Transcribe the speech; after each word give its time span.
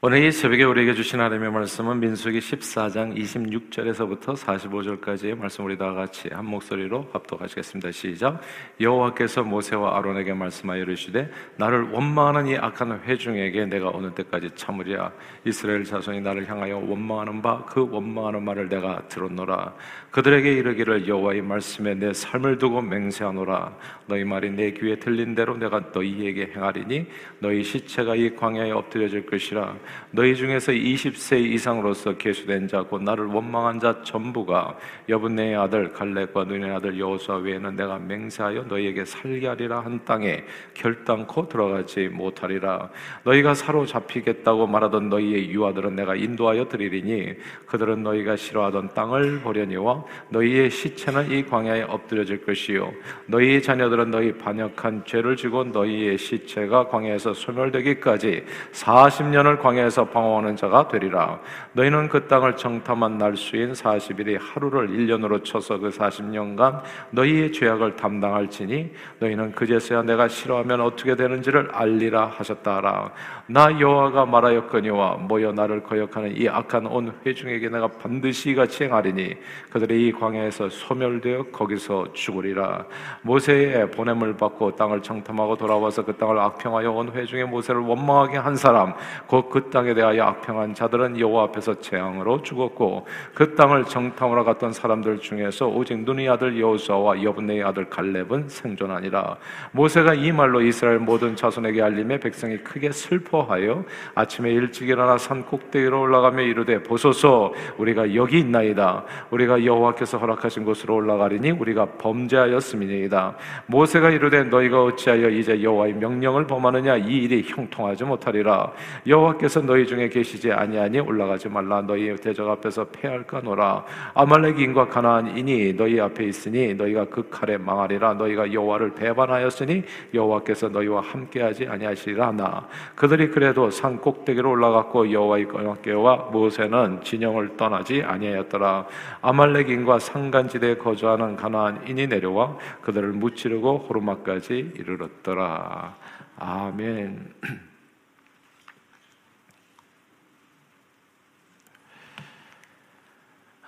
오늘 0.00 0.22
이 0.22 0.30
새벽에 0.30 0.62
우리에게 0.62 0.94
주신 0.94 1.18
하나님의 1.18 1.50
말씀은 1.50 1.98
민수기 1.98 2.38
14장 2.38 3.16
26절에서부터 3.16 4.36
45절까지의 4.36 5.36
말씀 5.36 5.64
우리 5.64 5.76
다 5.76 5.92
같이 5.92 6.28
한 6.30 6.44
목소리로 6.44 7.08
합독하시겠습니다. 7.12 7.90
시작. 7.90 8.40
여호와께서 8.80 9.42
모세와 9.42 9.98
아론에게 9.98 10.34
말씀하여 10.34 10.82
이르시되 10.82 11.28
나를 11.56 11.90
원망하는 11.90 12.46
이 12.46 12.56
악한 12.56 13.00
회중에게 13.06 13.66
내가 13.66 13.90
어느 13.92 14.14
때까지 14.14 14.50
참으랴 14.54 15.10
이스라엘 15.44 15.82
자손이 15.82 16.20
나를 16.20 16.48
향하여 16.48 16.76
원망하는 16.78 17.42
바 17.42 17.64
그 17.66 17.84
원망하는 17.90 18.44
말을 18.44 18.68
내가 18.68 19.02
들었노라 19.08 19.74
그들에게 20.12 20.52
이르기를 20.52 21.08
여호와의 21.08 21.42
말씀에 21.42 21.94
내 21.94 22.12
삶을 22.12 22.58
두고 22.58 22.82
맹세하노라 22.82 23.76
너희 24.06 24.22
말이 24.22 24.50
내 24.50 24.70
귀에 24.70 25.00
들린 25.00 25.34
대로 25.34 25.56
내가 25.56 25.90
너희에게 25.92 26.52
행하리니 26.54 27.06
너희 27.40 27.64
시체가 27.64 28.14
이 28.14 28.36
광야에 28.36 28.70
엎드려질 28.70 29.26
것이라 29.26 29.76
너희 30.10 30.34
중에서 30.34 30.72
20세 30.72 31.40
이상으로서 31.44 32.16
계수된 32.16 32.66
자 32.66 32.82
곧 32.88 33.02
나를 33.02 33.26
원망한 33.26 33.78
자 33.80 34.00
전부가 34.02 34.76
여분네의 35.08 35.56
아들 35.56 35.92
갈렙과 35.92 36.44
눈의 36.44 36.70
아들 36.70 36.98
여호수아 36.98 37.36
외에는 37.36 37.76
내가 37.76 37.98
맹세하여 37.98 38.64
너희에게 38.64 39.04
살게 39.04 39.46
하리라. 39.46 39.80
한 39.80 40.04
땅에 40.04 40.44
결단코 40.74 41.48
들어가지 41.48 42.08
못하리라. 42.08 42.88
너희가 43.24 43.54
사로잡히겠다고 43.54 44.66
말하던 44.66 45.08
너희의 45.10 45.50
유아들은 45.50 45.96
내가 45.96 46.14
인도하여 46.14 46.68
드리리니 46.68 47.34
그들은 47.66 48.02
너희가 48.02 48.36
싫어하던 48.36 48.94
땅을 48.94 49.40
보려니와 49.40 50.04
너희의 50.30 50.70
시체는 50.70 51.30
이 51.30 51.44
광야에 51.44 51.82
엎드려질 51.82 52.44
것이요. 52.46 52.92
너희의 53.26 53.62
자녀들은 53.62 54.10
너희 54.10 54.32
반역한 54.32 55.04
죄를 55.04 55.36
지고 55.36 55.64
너희의 55.64 56.16
시체가 56.16 56.88
광야에서 56.88 57.34
소멸되기까지 57.34 58.44
40년을 58.72 59.60
광야 59.60 59.77
에서 59.78 60.04
방황하는 60.04 60.56
자가 60.56 60.88
되리라. 60.88 61.40
너희는 61.72 62.08
그 62.08 62.26
땅을 62.28 62.56
정탐한 62.56 63.18
날수인 63.18 63.72
40일이 63.72 64.38
하루를 64.40 64.88
1년으로 64.88 65.44
쳐서 65.44 65.78
그 65.78 65.88
40년간 65.90 66.82
너희의 67.10 67.52
죄악을 67.52 67.96
담당할지니 67.96 68.92
너희는 69.18 69.52
그제서야 69.52 70.02
내가 70.02 70.28
싫어하면 70.28 70.80
어떻게 70.80 71.16
되는지를 71.16 71.70
알리라 71.72 72.26
하셨다라. 72.36 73.10
나 73.46 73.80
여호와가 73.80 74.26
말하였거니와 74.26 75.16
모여 75.16 75.52
나를 75.52 75.82
거역하는 75.82 76.36
이 76.36 76.48
악한 76.48 76.86
온 76.86 77.12
회중에게 77.24 77.68
내가 77.68 77.88
반드시 77.88 78.54
같이 78.54 78.84
행하리니 78.84 79.36
그들이 79.70 80.08
이 80.08 80.12
광야에서 80.12 80.68
소멸되어 80.68 81.44
거기서 81.52 82.12
죽으리라. 82.12 82.84
모세의 83.22 83.90
보냄을 83.90 84.36
받고 84.36 84.76
땅을 84.76 85.02
정탐하고 85.02 85.56
돌아와서 85.56 86.04
그 86.04 86.16
땅을 86.16 86.38
악평하여 86.38 86.90
온 86.92 87.10
회중의 87.10 87.46
모세를 87.46 87.80
원망하게 87.80 88.36
한 88.36 88.54
사람 88.54 88.94
곧 89.26 89.48
그 89.48 89.67
땅에 89.70 89.94
대하여 89.94 90.24
악평한 90.24 90.74
자들은 90.74 91.18
여호와 91.18 91.44
앞에서 91.44 91.80
재앙으로 91.80 92.42
죽었고 92.42 93.06
그 93.34 93.54
땅을 93.54 93.84
정탐하러 93.84 94.44
갔던 94.44 94.72
사람들 94.72 95.18
중에서 95.20 95.68
오직 95.68 95.98
눈의 95.98 96.28
아들 96.28 96.58
여호수아와 96.58 97.22
여분네의 97.22 97.62
아들 97.62 97.88
갈렙은 97.88 98.48
생존하니라. 98.48 99.36
모세가 99.72 100.14
이 100.14 100.32
말로 100.32 100.60
이스라엘 100.60 100.98
모든 100.98 101.36
자손에게 101.36 101.82
알림해 101.82 102.20
백성이 102.20 102.58
크게 102.58 102.92
슬퍼하여 102.92 103.84
아침에 104.14 104.50
일찍 104.50 104.88
일어나 104.88 105.18
산 105.18 105.44
꼭대기로 105.44 106.00
올라가며 106.00 106.42
이르되 106.42 106.82
보소서 106.82 107.52
우리가 107.76 108.14
여기 108.14 108.40
있나이다. 108.40 109.04
우리가 109.30 109.64
여호와께서 109.64 110.18
허락하신 110.18 110.64
곳으로 110.64 110.94
올라가리니 110.96 111.52
우리가 111.52 111.86
범죄하였음이니이다. 111.98 113.36
모세가 113.66 114.10
이르되 114.10 114.44
너희가 114.44 114.82
어찌하여 114.84 115.28
이제 115.30 115.62
여호와의 115.62 115.94
명령을 115.94 116.46
범하느냐? 116.46 116.96
이 116.96 117.18
일이 117.24 117.44
형통하지 117.46 118.04
못하리라. 118.04 118.72
여호와께서 119.06 119.57
너희 119.62 119.86
중에 119.86 120.08
계시지 120.08 120.52
아니하니 120.52 121.00
올라가지 121.00 121.48
말라. 121.48 121.82
너희 121.82 122.14
대적 122.16 122.48
앞에서 122.48 122.84
패할까노라. 122.84 123.84
아말렉인과 124.14 124.88
가나안인이 124.88 125.76
너희 125.76 126.00
앞에 126.00 126.24
있으니 126.24 126.74
너희가 126.74 127.06
그 127.06 127.28
칼에 127.30 127.56
망하리라. 127.56 128.14
너희가 128.14 128.52
여호와를 128.52 128.94
배반하였으니 128.94 129.84
여호와께서 130.14 130.68
너희와 130.68 131.00
함께하지 131.02 131.66
아니하시리라 131.66 132.32
나. 132.32 132.66
그들이 132.94 133.30
그래도 133.30 133.70
산 133.70 133.98
꼭대기로 133.98 134.50
올라갔고 134.50 135.12
여호와의 135.12 135.48
영화께와 135.54 136.30
모세는 136.32 137.02
진영을 137.02 137.56
떠나지 137.56 138.02
아니하였더라. 138.02 138.86
아말렉인과 139.22 139.98
상간지대에 139.98 140.76
거주하는 140.76 141.36
가나안인이 141.36 142.06
내려와 142.06 142.56
그들을 142.82 143.12
무찌르고 143.12 143.86
호르마까지 143.88 144.72
이르렀더라. 144.76 145.96
아멘. 146.38 147.34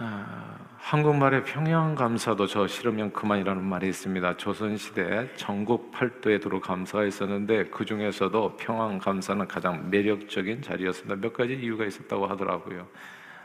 아, 0.03 0.57
한국말에 0.79 1.45
평양 1.45 1.95
감사도 1.95 2.47
저 2.47 2.67
싫으면 2.67 3.13
그만이라는 3.13 3.63
말이 3.63 3.87
있습니다. 3.91 4.39
조선 4.39 4.79
시대 4.79 5.29
전국 5.37 5.93
팔도에 5.93 6.41
두루 6.41 6.59
감사가 6.59 7.05
있었는데 7.05 7.65
그 7.65 7.85
중에서도 7.85 8.57
평양 8.57 8.99
감사는 8.99 9.47
가장 9.47 9.91
매력적인 9.91 10.63
자리였습니다. 10.63 11.17
몇 11.17 11.35
가지 11.35 11.53
이유가 11.53 11.85
있었다고 11.85 12.27
하더라고요. 12.29 12.87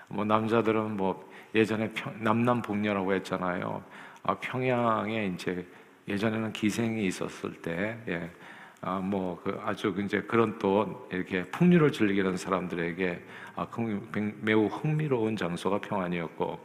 뭐 0.08 0.24
남자들은 0.24 0.96
뭐 0.96 1.30
예전에 1.54 1.92
평, 1.92 2.14
남남북녀라고 2.24 3.14
했잖아요. 3.16 3.84
아, 4.24 4.36
평양에 4.36 5.26
이제 5.34 5.68
예전에는 6.08 6.54
기생이 6.54 7.06
있었을 7.06 7.52
때, 7.62 7.98
예. 8.08 8.30
아, 8.88 9.00
뭐, 9.00 9.42
그 9.44 9.60
아주 9.66 9.96
이제 9.98 10.22
그런 10.22 10.60
또 10.60 11.08
이렇게 11.12 11.44
풍류를 11.46 11.92
즐기는 11.92 12.38
사람들에게 12.38 13.20
아, 13.56 13.66
매우 14.42 14.68
흥미로운 14.68 15.36
장소가 15.36 15.80
평안이었고, 15.80 16.64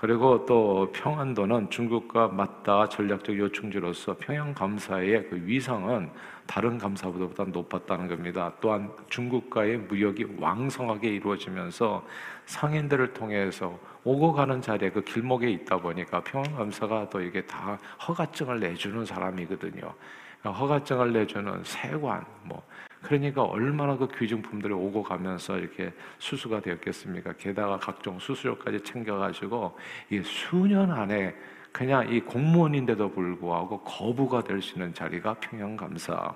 그리고 0.00 0.44
또 0.46 0.90
평안도는 0.92 1.70
중국과 1.70 2.26
맞닿아 2.26 2.88
전략적 2.88 3.38
요충지로서 3.38 4.16
평양 4.18 4.52
감사의 4.52 5.28
그 5.28 5.40
위상은 5.44 6.10
다른 6.44 6.76
감사보다 6.76 7.44
높았다는 7.44 8.08
겁니다. 8.08 8.52
또한 8.60 8.90
중국과의 9.08 9.76
무역이 9.78 10.38
왕성하게 10.40 11.08
이루어지면서 11.08 12.04
상인들을 12.46 13.12
통해서 13.12 13.78
오고 14.02 14.32
가는 14.32 14.60
자리에 14.60 14.90
그 14.90 15.02
길목에 15.04 15.48
있다 15.48 15.76
보니까 15.76 16.20
평양 16.24 16.52
감사가 16.56 17.08
또 17.10 17.20
이게 17.20 17.42
다 17.42 17.78
허가증을 18.08 18.58
내주는 18.58 19.04
사람이거든요. 19.04 19.94
그러니까 20.40 20.60
허가증을 20.60 21.12
내주는 21.12 21.62
세관, 21.64 22.24
뭐 22.44 22.62
그러니까 23.02 23.42
얼마나 23.42 23.96
그 23.96 24.08
귀중품들이 24.08 24.72
오고 24.72 25.02
가면서 25.02 25.58
이렇게 25.58 25.92
수수가 26.18 26.60
되었겠습니까? 26.60 27.32
게다가 27.34 27.78
각종 27.78 28.18
수수료까지 28.18 28.80
챙겨가지고 28.82 29.76
이 30.10 30.22
수년 30.22 30.90
안에 30.90 31.34
그냥 31.72 32.12
이 32.12 32.20
공무원인데도 32.20 33.12
불구하고 33.12 33.80
거부가 33.82 34.42
될 34.42 34.60
수 34.60 34.74
있는 34.74 34.92
자리가 34.92 35.34
평양감사. 35.34 36.34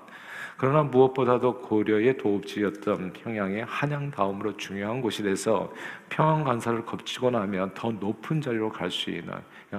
그러나 0.57 0.83
무엇보다도 0.83 1.59
고려의 1.59 2.15
도읍지였던 2.17 3.11
평양의 3.11 3.65
한양 3.65 4.11
다음으로 4.11 4.55
중요한 4.55 5.01
곳이 5.01 5.23
돼서 5.23 5.71
평양관사를 6.07 6.85
거치고 6.85 7.31
나면 7.31 7.73
더 7.73 7.91
높은 7.91 8.39
자리로 8.39 8.69
갈 8.71 8.89
수 8.89 9.09
있는 9.09 9.33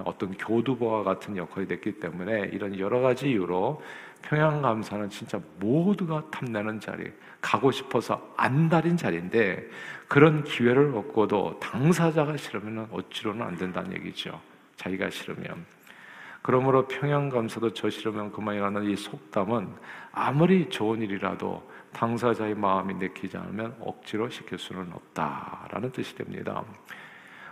어떤 0.05 0.37
교두보와 0.37 1.03
같은 1.03 1.35
역할이 1.39 1.67
됐기 1.67 2.01
때문에 2.01 2.51
이런 2.53 2.79
여러 2.79 3.01
가지 3.01 3.31
이유로 3.31 3.81
평양감사는 4.29 5.09
진짜 5.09 5.41
모두가 5.61 6.25
탐내는 6.33 6.81
자리, 6.81 7.13
가고 7.41 7.71
싶어서 7.71 8.35
안달인 8.37 8.97
자리인데 8.97 9.69
그런 10.09 10.43
기회를 10.43 10.93
얻고도 10.97 11.61
당사자가 11.61 12.37
싫으면 12.37 12.89
어찌로는 12.91 13.47
안 13.47 13.57
된다는 13.57 13.93
얘기죠. 13.93 14.41
자기가 14.77 15.11
싫으면. 15.11 15.65
그러므로 16.43 16.89
평양감사도 16.89 17.73
저 17.73 17.89
싫으면 17.89 18.33
그만이라는 18.33 18.85
이 18.91 18.97
속담은 18.97 19.69
아무리 20.13 20.69
좋은 20.71 21.03
일이라도 21.03 21.71
당사자의 21.93 22.57
마음이 22.57 22.95
내키지 22.95 23.37
않으면 23.37 23.77
억지로 23.81 24.29
시킬 24.29 24.59
수는 24.59 24.93
없다라는 24.93 25.93
뜻이 25.93 26.17
됩니다. 26.17 26.65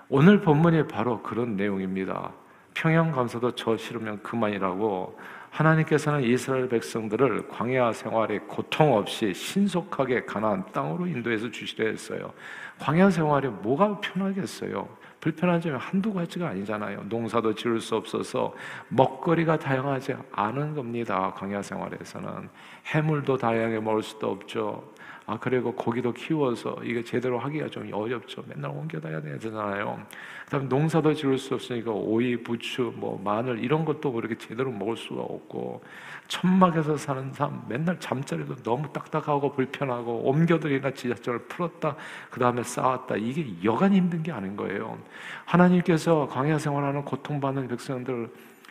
오늘 0.08 0.40
본문이 0.40 0.88
바로 0.88 1.22
그런 1.22 1.56
내용입니다. 1.56 2.32
평양감사도 2.74 3.52
저 3.52 3.76
싫으면 3.76 4.22
그만이라고 4.22 5.18
하나님께서는 5.54 6.24
이스라엘 6.24 6.68
백성들을 6.68 7.48
광야 7.48 7.92
생활에 7.92 8.40
고통 8.40 8.96
없이 8.96 9.32
신속하게 9.32 10.24
가나안 10.24 10.64
땅으로 10.72 11.06
인도해서 11.06 11.48
주시려 11.48 11.86
했어요. 11.86 12.32
광야 12.80 13.10
생활에 13.10 13.48
뭐가 13.48 14.00
편하겠어요? 14.00 14.88
불편한 15.20 15.60
점이 15.60 15.76
한두 15.78 16.12
가지가 16.12 16.48
아니잖아요. 16.48 17.04
농사도 17.08 17.54
지을 17.54 17.80
수 17.80 17.94
없어서 17.94 18.52
먹거리가 18.88 19.58
다양하지 19.58 20.16
않은 20.32 20.74
겁니다. 20.74 21.32
광야 21.36 21.62
생활에서는 21.62 22.48
해물도 22.86 23.36
다양하게 23.36 23.78
먹을 23.78 24.02
수도 24.02 24.32
없죠. 24.32 24.82
아 25.26 25.38
그리고 25.38 25.72
고기도 25.74 26.12
키워서 26.12 26.76
이게 26.84 27.02
제대로 27.02 27.38
하기가 27.38 27.68
좀 27.68 27.90
어렵죠. 27.90 28.44
맨날 28.46 28.70
옮겨다야 28.70 29.22
되잖아요. 29.22 30.04
그다음 30.44 30.68
농사도 30.68 31.14
지을 31.14 31.38
수 31.38 31.54
없으니까 31.54 31.90
오이, 31.92 32.36
부추, 32.36 32.92
뭐 32.96 33.18
마늘 33.24 33.64
이런 33.64 33.86
것도 33.86 34.12
그렇게 34.12 34.36
제대로 34.36 34.70
먹을 34.70 34.98
수가 34.98 35.22
없고 35.22 35.82
천막에서 36.28 36.98
사는 36.98 37.32
사람 37.32 37.64
맨날 37.68 37.98
잠자리도 37.98 38.56
너무 38.56 38.92
딱딱하고 38.92 39.52
불편하고 39.52 40.28
옮겨들이나 40.28 40.90
지하철을 40.92 41.44
풀었다 41.44 41.96
그 42.30 42.38
다음에 42.38 42.62
쌓았다 42.62 43.16
이게 43.16 43.46
여간 43.64 43.94
힘든 43.94 44.22
게 44.22 44.30
아닌 44.30 44.56
거예요. 44.56 44.98
하나님께서 45.46 46.28
광야 46.28 46.58
생활하는 46.58 47.02
고통받는 47.02 47.68
백성들 47.68 48.28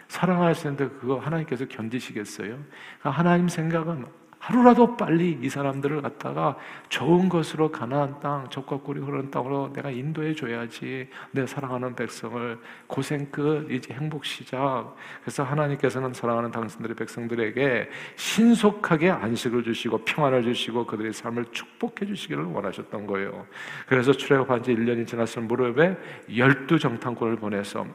사랑하시는데 0.08 0.90
그거 1.00 1.18
하나님께서 1.18 1.66
견디시겠어요? 1.66 2.50
그러니까 3.00 3.10
하나님 3.10 3.48
생각은 3.48 4.06
하루라도 4.44 4.98
빨리 4.98 5.40
이 5.42 5.48
사람들을 5.48 6.02
갖다가 6.02 6.58
좋은 6.90 7.30
것으로 7.30 7.72
가나안 7.72 8.20
땅, 8.20 8.46
적과 8.50 8.76
꿀이 8.76 9.00
흐르는 9.00 9.32
땅으로 9.32 9.72
내가 9.72 9.90
인도해 9.90 10.36
줘야지. 10.36 11.08
내 11.32 11.48
사랑하는 11.48 11.96
백성을 11.96 12.60
고생 12.86 13.26
끝 13.32 13.72
이제 13.72 13.94
행복 13.94 14.26
시작. 14.26 14.96
그래서 15.22 15.44
하나님께서는 15.44 16.14
사랑하는 16.14 16.52
당신들의 16.52 16.94
백성들에게 16.98 17.90
신속하게 18.18 19.12
안식을 19.12 19.64
주시고 19.64 20.00
평안을 20.00 20.44
주시고 20.44 20.88
그들의 20.88 21.14
삶을 21.14 21.46
축복해 21.54 22.06
주시기를 22.06 22.44
원하셨던 22.44 23.08
거예요. 23.08 23.48
그래서 23.88 24.12
출애굽한 24.12 24.62
지 24.62 24.76
1년이 24.76 25.08
지났을 25.08 25.44
무렵에 25.44 25.96
열두 26.36 26.80
정탐꾼을 26.80 27.38
보내서 27.38 27.86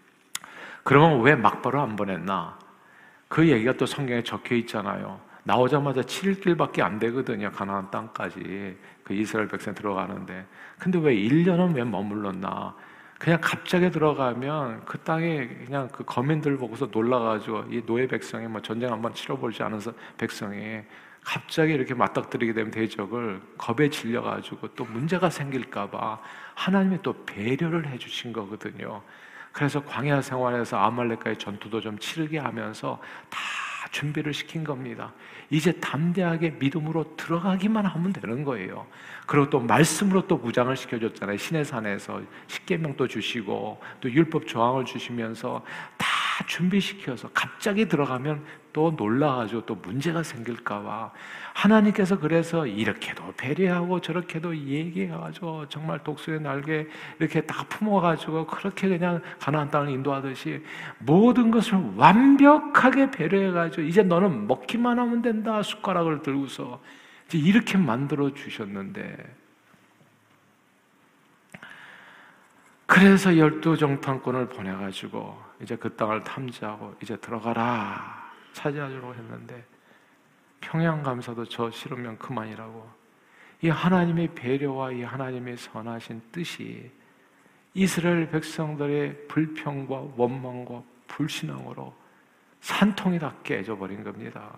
그러면 0.82 1.20
왜 1.20 1.34
막바로 1.34 1.78
안 1.82 1.94
보냈나? 1.94 2.58
그 3.28 3.46
얘기가 3.46 3.74
또 3.74 3.84
성경에 3.84 4.22
적혀 4.22 4.54
있잖아요. 4.54 5.20
나오자마자 5.44 6.00
7일길밖에 6.00 6.80
안 6.80 6.98
되거든요. 6.98 7.50
가나안 7.52 7.90
땅까지. 7.90 8.76
그 9.04 9.14
이스라엘 9.14 9.48
백성 9.48 9.74
들어가는데. 9.74 10.46
근데 10.78 10.98
왜 10.98 11.14
1년은 11.14 11.74
왜 11.74 11.84
머물렀나? 11.84 12.74
그냥 13.18 13.38
갑자기 13.40 13.90
들어가면 13.90 14.84
그 14.84 14.98
땅에 14.98 15.46
그냥 15.64 15.88
그 15.88 16.04
거민들 16.04 16.56
보고서 16.56 16.88
놀라가지고 16.90 17.66
이 17.70 17.82
노예 17.86 18.06
백성이 18.06 18.46
뭐 18.48 18.60
전쟁 18.60 18.92
한번 18.92 19.14
치러보지 19.14 19.62
않은 19.62 19.80
백성이 20.18 20.82
갑자기 21.22 21.72
이렇게 21.72 21.94
맞닥뜨리게 21.94 22.52
되면 22.52 22.70
대적을 22.70 23.40
겁에 23.56 23.88
질려가지고 23.88 24.68
또 24.74 24.84
문제가 24.84 25.30
생길까봐 25.30 26.20
하나님이 26.54 26.98
또 27.02 27.24
배려를 27.24 27.86
해주신 27.86 28.32
거거든요. 28.32 29.02
그래서 29.52 29.82
광야 29.84 30.20
생활에서 30.20 30.76
아말렉과의 30.78 31.38
전투도 31.38 31.80
좀 31.80 31.98
치르게 31.98 32.38
하면서 32.38 33.00
다 33.30 33.38
준비를 33.94 34.34
시킨 34.34 34.64
겁니다. 34.64 35.12
이제 35.50 35.72
담대하게 35.72 36.56
믿음으로 36.58 37.16
들어가기만 37.16 37.86
하면 37.86 38.12
되는 38.12 38.42
거예요. 38.42 38.86
그리고 39.24 39.48
또 39.48 39.60
말씀으로 39.60 40.26
또 40.26 40.36
무장을 40.36 40.76
시켜줬잖아요. 40.76 41.36
신의 41.36 41.64
산에서 41.64 42.20
십계명도 42.48 43.06
주시고 43.06 43.80
또 44.00 44.10
율법 44.10 44.48
조항을 44.48 44.84
주시면서 44.84 45.64
다 45.96 46.23
준비시켜서 46.46 47.30
갑자기 47.32 47.86
들어가면 47.86 48.44
또 48.72 48.92
놀라가지고 48.96 49.66
또 49.66 49.76
문제가 49.76 50.22
생길까봐. 50.22 51.12
하나님께서 51.52 52.18
그래서 52.18 52.66
이렇게도 52.66 53.34
배려하고 53.36 54.00
저렇게도 54.00 54.56
얘기해가지고 54.56 55.68
정말 55.68 56.02
독수리 56.02 56.40
날개 56.40 56.88
이렇게 57.20 57.42
다 57.42 57.64
품어가지고 57.68 58.46
그렇게 58.48 58.88
그냥 58.88 59.22
가나안 59.38 59.70
땅을 59.70 59.90
인도하듯이 59.90 60.64
모든 60.98 61.52
것을 61.52 61.78
완벽하게 61.96 63.12
배려해가지고 63.12 63.82
이제 63.82 64.02
너는 64.02 64.48
먹기만 64.48 64.98
하면 64.98 65.22
된다. 65.22 65.62
숟가락을 65.62 66.22
들고서 66.22 66.82
이제 67.26 67.38
이렇게 67.38 67.78
만들어 67.78 68.34
주셨는데. 68.34 69.44
그래서 72.86 73.36
열두 73.36 73.76
정탐꾼을 73.76 74.48
보내가지고 74.48 75.53
이제 75.60 75.76
그 75.76 75.94
땅을 75.94 76.22
탐지하고 76.22 76.94
이제 77.02 77.16
들어가라 77.16 78.32
차지하려고 78.52 79.14
했는데 79.14 79.64
평양 80.60 81.02
감사도 81.02 81.44
저 81.46 81.70
싫으면 81.70 82.18
그만이라고 82.18 82.90
이 83.62 83.68
하나님의 83.68 84.34
배려와 84.34 84.92
이 84.92 85.02
하나님의 85.02 85.56
선하신 85.56 86.22
뜻이 86.32 86.90
이스라엘 87.74 88.30
백성들의 88.30 89.28
불평과 89.28 90.12
원망과 90.16 90.82
불신앙으로 91.08 91.94
산통이 92.60 93.18
다 93.18 93.34
깨져버린 93.42 94.02
겁니다. 94.04 94.56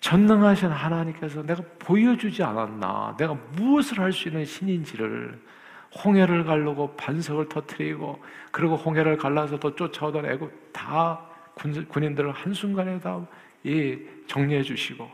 전능하신 0.00 0.70
하나님께서 0.70 1.42
내가 1.42 1.62
보여주지 1.78 2.42
않았나, 2.42 3.16
내가 3.18 3.34
무엇을 3.52 4.00
할 4.00 4.12
수 4.12 4.28
있는 4.28 4.44
신인지를 4.44 5.40
홍해를 6.04 6.44
가르고 6.44 6.94
반석을 6.96 7.48
터트리고 7.48 8.22
그리고 8.52 8.76
홍해를 8.76 9.16
갈라서 9.16 9.58
또 9.58 9.74
쫓아오던 9.74 10.26
애굽 10.26 10.72
다 10.72 11.20
군, 11.54 12.04
인들을 12.04 12.32
한순간에 12.32 13.00
다 13.00 13.26
정리해 14.26 14.62
주시고 14.62 15.10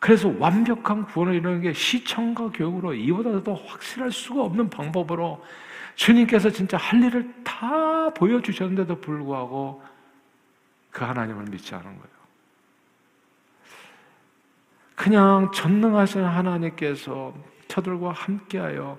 그래서 0.00 0.32
완벽한 0.38 1.04
구원을 1.06 1.34
이루는 1.34 1.62
게 1.62 1.72
시청과 1.72 2.50
교육으로 2.52 2.94
이보다 2.94 3.42
더 3.42 3.54
확실할 3.54 4.12
수가 4.12 4.44
없는 4.44 4.70
방법으로 4.70 5.44
주님께서 5.96 6.50
진짜 6.50 6.76
할 6.76 7.02
일을 7.02 7.34
다 7.42 8.10
보여주셨는데도 8.10 9.00
불구하고 9.00 9.82
그 10.90 11.04
하나님을 11.04 11.46
믿지 11.46 11.74
않은 11.74 11.84
거예요. 11.84 12.16
그냥 14.94 15.50
전능하신 15.52 16.24
하나님께서 16.24 17.34
저들과 17.68 18.12
함께하여 18.12 18.98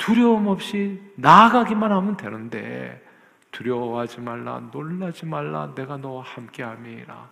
두려움 0.00 0.46
없이 0.46 0.98
나아가기만 1.16 1.92
하면 1.92 2.16
되는데 2.16 3.04
두려워하지 3.52 4.22
말라 4.22 4.58
놀라지 4.72 5.26
말라 5.26 5.74
내가 5.74 5.98
너와 5.98 6.22
함께함이라 6.22 7.30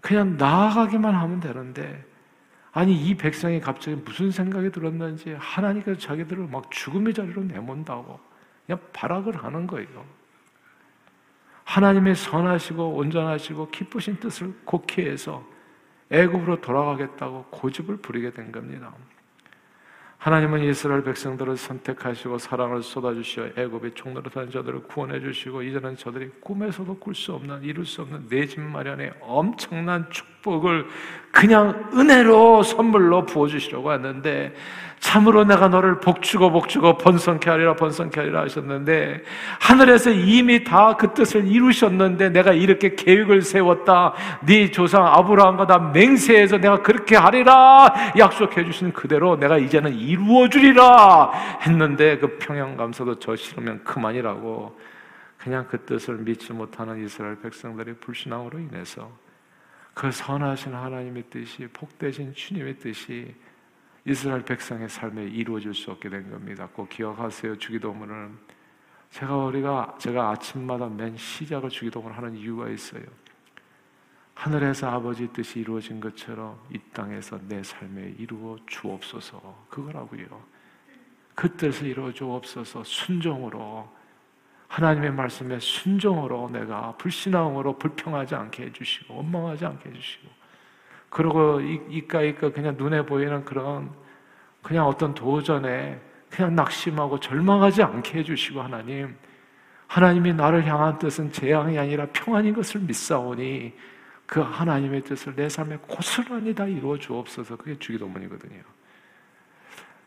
그냥 0.00 0.36
나아가기만 0.36 1.14
하면 1.14 1.38
되는데 1.38 2.04
아니 2.72 2.96
이 2.96 3.14
백성이 3.14 3.60
갑자기 3.60 3.96
무슨 4.04 4.32
생각이 4.32 4.72
들었는지 4.72 5.36
하나님께서 5.38 6.00
자기들을 6.00 6.48
막 6.48 6.68
죽음의 6.72 7.14
자리로 7.14 7.44
내몬다고 7.44 8.18
그냥 8.66 8.80
발악을 8.92 9.44
하는 9.44 9.68
거예요. 9.68 10.04
하나님의 11.64 12.16
선하시고 12.16 12.94
온전하시고 12.96 13.70
기쁘신 13.70 14.18
뜻을 14.18 14.52
곡해해서 14.64 15.46
애굽으로 16.10 16.60
돌아가겠다고 16.60 17.44
고집을 17.50 17.98
부리게 17.98 18.32
된 18.32 18.50
겁니다. 18.50 18.92
하나님은 20.22 20.62
이스라엘 20.62 21.02
백성들을 21.02 21.56
선택하시고 21.56 22.38
사랑을 22.38 22.80
쏟아주시어 22.80 23.54
애굽의 23.56 23.94
총노릇한 23.94 24.52
저들을 24.52 24.84
구원해 24.84 25.18
주시고 25.18 25.62
이제는 25.62 25.96
저들이 25.96 26.30
꿈에서도 26.40 26.96
꿀 27.00 27.12
수 27.16 27.32
없는 27.32 27.64
이룰 27.64 27.84
수 27.84 28.02
없는 28.02 28.28
내 28.28 28.46
집 28.46 28.60
마련의 28.60 29.14
엄청난 29.20 30.08
축 30.10 30.24
복을 30.42 30.86
그냥 31.30 31.90
은혜로 31.94 32.62
선물로 32.62 33.24
부어주시려고 33.26 33.90
하는데 33.90 34.54
참으로 35.00 35.44
내가 35.44 35.66
너를 35.66 35.98
복주고 35.98 36.52
복주고 36.52 36.96
번성케 36.98 37.50
하리라 37.50 37.74
번성케 37.74 38.20
하리라 38.20 38.42
하셨는데 38.42 39.24
하늘에서 39.58 40.10
이미 40.10 40.62
다 40.62 40.94
그 40.96 41.14
뜻을 41.14 41.48
이루셨는데 41.48 42.30
내가 42.30 42.52
이렇게 42.52 42.94
계획을 42.94 43.42
세웠다. 43.42 44.14
네 44.46 44.70
조상 44.70 45.04
아브라함과 45.04 45.66
다 45.66 45.78
맹세해서 45.78 46.58
내가 46.58 46.80
그렇게 46.82 47.16
하리라. 47.16 47.92
약속해 48.16 48.64
주신 48.64 48.92
그대로 48.92 49.36
내가 49.36 49.58
이제는 49.58 49.94
이루어 49.94 50.48
주리라 50.48 51.32
했는데 51.66 52.18
그 52.18 52.38
평양 52.38 52.76
감사도 52.76 53.18
저 53.18 53.34
싫으면 53.34 53.82
그만이라고 53.82 54.78
그냥 55.38 55.66
그 55.68 55.84
뜻을 55.84 56.18
믿지 56.18 56.52
못하는 56.52 57.04
이스라엘 57.04 57.40
백성들의 57.40 57.96
불신앙으로 57.96 58.60
인해서 58.60 59.10
그 59.94 60.10
선하신 60.10 60.74
하나님의 60.74 61.24
뜻이 61.30 61.66
복되신 61.68 62.34
주님의 62.34 62.78
뜻이 62.78 63.34
이스라엘 64.04 64.44
백성의 64.44 64.88
삶에 64.88 65.24
이루어질 65.24 65.74
수 65.74 65.90
없게 65.90 66.08
된 66.08 66.30
겁니다. 66.30 66.68
꼭 66.72 66.88
기억하세요. 66.88 67.56
주기도문은 67.58 68.36
제가 69.10 69.36
우리가 69.36 69.96
제가 69.98 70.30
아침마다 70.30 70.88
맨 70.88 71.16
시작을 71.16 71.68
주기도문 71.68 72.12
하는 72.12 72.34
이유가 72.34 72.68
있어요. 72.68 73.04
하늘에서 74.34 74.88
아버지 74.88 75.28
뜻이 75.28 75.60
이루어진 75.60 76.00
것처럼 76.00 76.58
이 76.72 76.78
땅에서 76.92 77.38
내 77.46 77.62
삶에 77.62 78.14
이루어 78.18 78.56
주옵소서 78.66 79.66
그거라고요. 79.68 80.42
그 81.34 81.54
뜻을 81.56 81.86
이루어 81.86 82.12
주옵소서 82.12 82.82
순종으로 82.82 83.88
하나님의 84.72 85.12
말씀에 85.12 85.58
순종으로 85.58 86.48
내가 86.50 86.92
불신앙으로 86.96 87.76
불평하지 87.76 88.34
않게 88.34 88.64
해주시고 88.64 89.14
원망하지 89.14 89.66
않게 89.66 89.90
해주시고 89.90 90.28
그리고 91.10 91.60
이까 91.60 92.22
이까 92.22 92.50
그냥 92.50 92.76
눈에 92.78 93.04
보이는 93.04 93.44
그런 93.44 93.92
그냥 94.62 94.86
어떤 94.86 95.12
도전에 95.12 96.00
그냥 96.30 96.54
낙심하고 96.54 97.20
절망하지 97.20 97.82
않게 97.82 98.20
해주시고 98.20 98.62
하나님 98.62 99.14
하나님이 99.88 100.32
나를 100.32 100.64
향한 100.64 100.98
뜻은 100.98 101.32
재앙이 101.32 101.78
아니라 101.78 102.06
평안인 102.06 102.54
것을 102.54 102.80
믿사오니 102.80 103.74
그 104.24 104.40
하나님의 104.40 105.02
뜻을 105.02 105.36
내 105.36 105.50
삶에 105.50 105.80
고스란히 105.86 106.54
다 106.54 106.64
이루어 106.64 106.96
주옵소서. 106.96 107.58
그게 107.58 107.78
주기도문이거든요. 107.78 108.62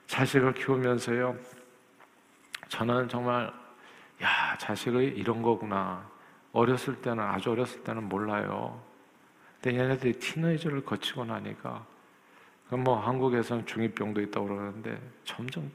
자식을 0.08 0.54
키우면서요. 0.56 1.36
저는 2.70 3.08
정말 3.10 3.54
야 4.22 4.58
자식이 4.58 4.98
이런 4.98 5.42
거구나. 5.42 6.10
어렸을 6.52 7.02
때는 7.02 7.24
아주 7.24 7.52
어렸을 7.52 7.84
때는 7.84 8.08
몰라요. 8.08 8.82
근데 9.62 9.80
얘네들이 9.80 10.14
티네이저를 10.14 10.86
거치고 10.86 11.26
나니까 11.26 11.86
뭐 12.70 13.00
한국에서는 13.00 13.66
중이병도 13.66 14.22
있다고 14.22 14.48
그러는데 14.48 15.00
점점 15.24 15.70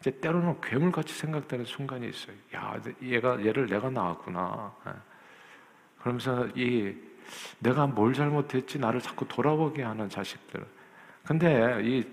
이제 0.00 0.10
때로는 0.10 0.60
괴물같이 0.60 1.14
생각되는 1.14 1.64
순간이 1.64 2.08
있어요. 2.08 2.36
야, 2.54 2.80
얘가 3.02 3.44
얘를 3.44 3.66
내가 3.66 3.88
낳았구나. 3.88 4.74
예. 4.88 4.90
그러면서 6.00 6.48
이 6.56 6.94
내가 7.60 7.86
뭘 7.86 8.12
잘못했지 8.12 8.78
나를 8.78 9.00
자꾸 9.00 9.26
돌아보게 9.26 9.82
하는 9.82 10.08
자식들. 10.08 10.66
근데 11.24 11.80
이 11.84 12.04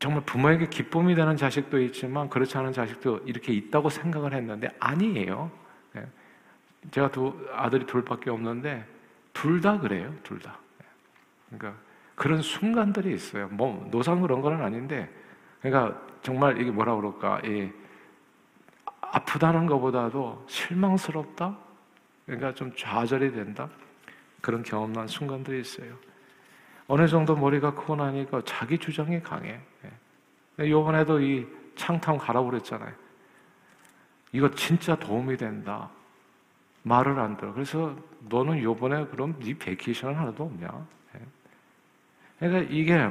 정말 0.00 0.22
부모에게 0.24 0.66
기쁨이 0.66 1.14
되는 1.14 1.36
자식도 1.36 1.80
있지만 1.82 2.28
그렇지 2.30 2.56
않은 2.56 2.72
자식도 2.72 3.20
이렇게 3.26 3.52
있다고 3.52 3.90
생각을 3.90 4.32
했는데 4.32 4.68
아니에요. 4.80 5.50
예. 5.96 6.06
제가 6.90 7.10
두 7.10 7.46
아들이 7.52 7.84
둘밖에 7.84 8.30
없는데 8.30 8.86
둘 9.34 9.60
다 9.60 9.78
그래요. 9.78 10.12
둘 10.22 10.38
다. 10.40 10.58
예. 10.82 10.86
그러니까 11.58 11.80
그런 12.14 12.40
순간들이 12.40 13.14
있어요. 13.14 13.48
뭐 13.48 13.86
노상 13.90 14.20
그런 14.22 14.40
건 14.40 14.60
아닌데, 14.62 15.08
그러니까 15.60 16.00
정말 16.22 16.60
이게 16.60 16.70
뭐라 16.70 16.96
그럴까, 16.96 17.40
이 17.44 17.70
아프다는 19.00 19.66
것보다도 19.66 20.44
실망스럽다. 20.48 21.56
그러니까 22.26 22.54
좀 22.54 22.72
좌절이 22.74 23.32
된다. 23.32 23.68
그런 24.40 24.62
경험난 24.62 25.08
순간들이 25.08 25.60
있어요. 25.60 25.94
어느 26.90 27.06
정도 27.06 27.36
머리가 27.36 27.72
크고 27.72 27.94
나니까 27.94 28.42
자기 28.44 28.76
주장이 28.76 29.22
강해. 29.22 29.60
이번에도 30.58 31.20
이 31.20 31.46
창탕 31.76 32.18
가라고 32.18 32.50
그랬잖아요. 32.50 32.92
이거 34.32 34.50
진짜 34.56 34.96
도움이 34.96 35.36
된다. 35.36 35.88
말을 36.82 37.16
안 37.20 37.36
들어. 37.36 37.52
그래서 37.52 37.94
너는 38.28 38.60
요번에 38.60 39.06
그럼 39.06 39.38
네 39.38 39.56
베이케이션 39.56 40.16
하나도 40.16 40.42
없냐? 40.42 40.68
그러니까 42.40 42.74
이게 42.74 43.08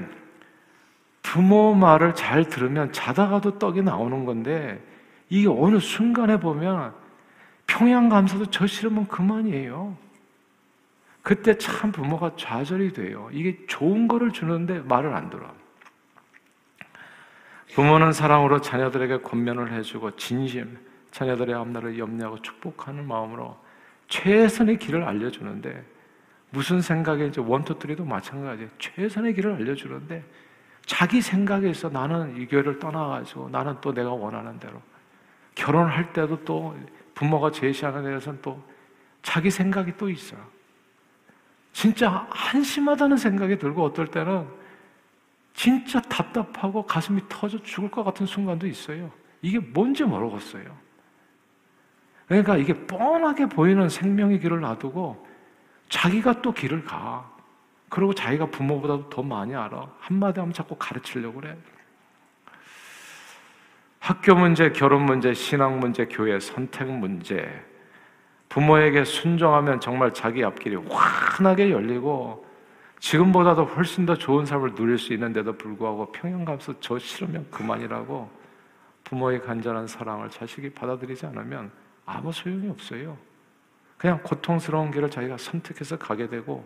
부모 1.23 1.73
말을 1.73 2.15
잘 2.15 2.43
들으면 2.49 2.91
자다가도 2.91 3.59
떡이 3.59 3.81
나오는 3.81 4.25
건데 4.25 4.85
이게 5.29 5.47
어느 5.47 5.79
순간에 5.79 6.37
보면 6.37 6.93
평양 7.65 8.09
감사도 8.09 8.47
저 8.47 8.67
싫으면 8.67 9.07
그만이에요. 9.07 9.95
그때 11.21 11.57
참 11.57 11.91
부모가 11.91 12.35
좌절이 12.35 12.93
돼요. 12.93 13.29
이게 13.31 13.65
좋은 13.67 14.07
거를 14.07 14.31
주는데 14.31 14.79
말을 14.79 15.13
안 15.13 15.29
들어. 15.29 15.53
부모는 17.73 18.13
사랑으로 18.13 18.61
자녀들에게 18.61 19.19
권면을 19.19 19.71
해주고 19.73 20.15
진심, 20.15 20.77
자녀들의 21.11 21.53
앞날을 21.53 21.99
염려하고 21.99 22.41
축복하는 22.41 23.07
마음으로 23.07 23.57
최선의 24.07 24.77
길을 24.79 25.03
알려주는데 25.03 25.85
무슨 26.51 26.81
생각인지 26.81 27.41
원투쓰리도 27.41 28.05
마찬가지예요. 28.05 28.69
최선의 28.79 29.35
길을 29.35 29.53
알려주는데 29.53 30.23
자기 30.85 31.21
생각에서 31.21 31.89
나는 31.89 32.35
이 32.37 32.47
교회를 32.47 32.79
떠나가지고 32.79 33.49
나는 33.49 33.75
또 33.81 33.93
내가 33.93 34.11
원하는 34.11 34.59
대로 34.59 34.81
결혼할 35.53 36.11
때도 36.13 36.43
또 36.43 36.75
부모가 37.13 37.51
제시하는 37.51 38.03
데에서는 38.03 38.39
또 38.41 38.63
자기 39.21 39.51
생각이 39.51 39.93
또 39.97 40.09
있어요. 40.09 40.39
진짜 41.71 42.27
한심하다는 42.29 43.17
생각이 43.17 43.57
들고 43.57 43.83
어떨 43.83 44.07
때는 44.07 44.47
진짜 45.53 46.01
답답하고 46.01 46.85
가슴이 46.85 47.21
터져 47.29 47.61
죽을 47.63 47.91
것 47.91 48.03
같은 48.03 48.25
순간도 48.25 48.67
있어요. 48.67 49.11
이게 49.41 49.59
뭔지 49.59 50.03
모르겠어요. 50.03 50.75
그러니까 52.27 52.57
이게 52.57 52.73
뻔하게 52.73 53.47
보이는 53.47 53.89
생명의 53.89 54.39
길을 54.39 54.61
놔두고 54.61 55.27
자기가 55.89 56.41
또 56.41 56.53
길을 56.53 56.83
가. 56.85 57.29
그리고 57.89 58.13
자기가 58.13 58.45
부모보다도 58.47 59.09
더 59.09 59.23
많이 59.23 59.55
알아. 59.55 59.87
한마디 59.99 60.39
하면 60.39 60.53
자꾸 60.53 60.75
가르치려고 60.77 61.41
그래. 61.41 61.57
학교 63.99 64.35
문제, 64.35 64.71
결혼 64.71 65.05
문제, 65.05 65.33
신앙 65.33 65.79
문제, 65.79 66.05
교회 66.05 66.39
선택 66.39 66.87
문제. 66.87 67.65
부모에게 68.49 69.03
순종하면 69.03 69.79
정말 69.79 70.13
자기 70.13 70.43
앞길이 70.43 70.75
환하게 70.75 71.71
열리고 71.71 72.45
지금보다도 72.99 73.65
훨씬 73.65 74.05
더 74.05 74.15
좋은 74.15 74.45
삶을 74.45 74.75
누릴 74.75 74.97
수 74.97 75.13
있는데도 75.13 75.53
불구하고 75.53 76.11
평양감수 76.11 76.75
저 76.79 76.99
싫으면 76.99 77.47
그만이라고 77.49 78.29
부모의 79.05 79.41
간절한 79.41 79.87
사랑을 79.87 80.29
자식이 80.29 80.71
받아들이지 80.71 81.25
않으면 81.27 81.71
아무 82.05 82.31
소용이 82.31 82.69
없어요. 82.69 83.17
그냥 83.97 84.21
고통스러운 84.23 84.91
길을 84.91 85.09
자기가 85.09 85.37
선택해서 85.37 85.97
가게 85.97 86.27
되고 86.27 86.65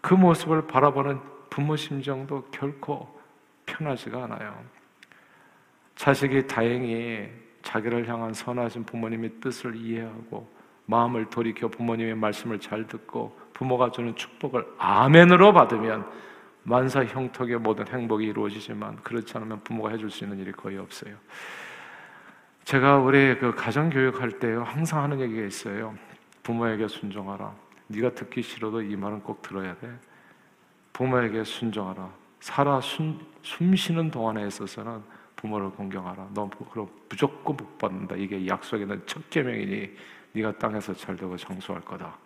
그 0.00 0.14
모습을 0.14 0.66
바라보는 0.66 1.20
부모 1.50 1.76
심정도 1.76 2.44
결코 2.50 3.20
편하지가 3.66 4.24
않아요. 4.24 4.64
자식이 5.96 6.46
다행히 6.46 7.28
자기를 7.62 8.08
향한 8.08 8.32
선하신 8.32 8.84
부모님의 8.84 9.32
뜻을 9.40 9.76
이해하고 9.76 10.59
마음을 10.86 11.26
돌이켜 11.30 11.68
부모님의 11.68 12.14
말씀을 12.16 12.58
잘 12.58 12.86
듣고 12.86 13.38
부모가 13.52 13.90
주는 13.90 14.14
축복을 14.16 14.66
아멘으로 14.78 15.52
받으면 15.52 16.06
만사 16.62 17.04
형통의 17.04 17.58
모든 17.58 17.86
행복이 17.86 18.26
이루어지지만 18.26 18.96
그렇지 18.96 19.36
않으면 19.36 19.60
부모가 19.62 19.90
해줄 19.90 20.10
수 20.10 20.24
있는 20.24 20.38
일이 20.38 20.52
거의 20.52 20.78
없어요. 20.78 21.14
제가 22.64 22.98
우리 22.98 23.36
그 23.38 23.54
가정 23.54 23.90
교육할 23.90 24.38
때요 24.38 24.62
항상 24.62 25.02
하는 25.02 25.20
얘기가 25.20 25.46
있어요. 25.46 25.94
부모에게 26.42 26.88
순종하라. 26.88 27.52
네가 27.88 28.14
듣기 28.14 28.42
싫어도 28.42 28.82
이 28.82 28.96
말은 28.96 29.20
꼭 29.22 29.42
들어야 29.42 29.74
돼. 29.76 29.90
부모에게 30.92 31.44
순종하라. 31.44 32.10
살아 32.40 32.80
숨, 32.80 33.18
숨 33.42 33.74
쉬는 33.74 34.10
동안에 34.10 34.46
있어서는 34.46 35.02
부모를 35.36 35.70
공경하라. 35.70 36.28
너 36.34 36.48
그럼 36.70 36.88
무조건 37.08 37.56
복 37.56 37.78
받는다. 37.78 38.14
이게 38.16 38.46
약속에 38.46 38.82
있는 38.82 39.02
첫 39.06 39.28
계명이니 39.30 39.90
네가 40.32 40.52
땅에서 40.58 40.94
잘되고 40.94 41.36
장수할 41.36 41.80
거다. 41.82 42.16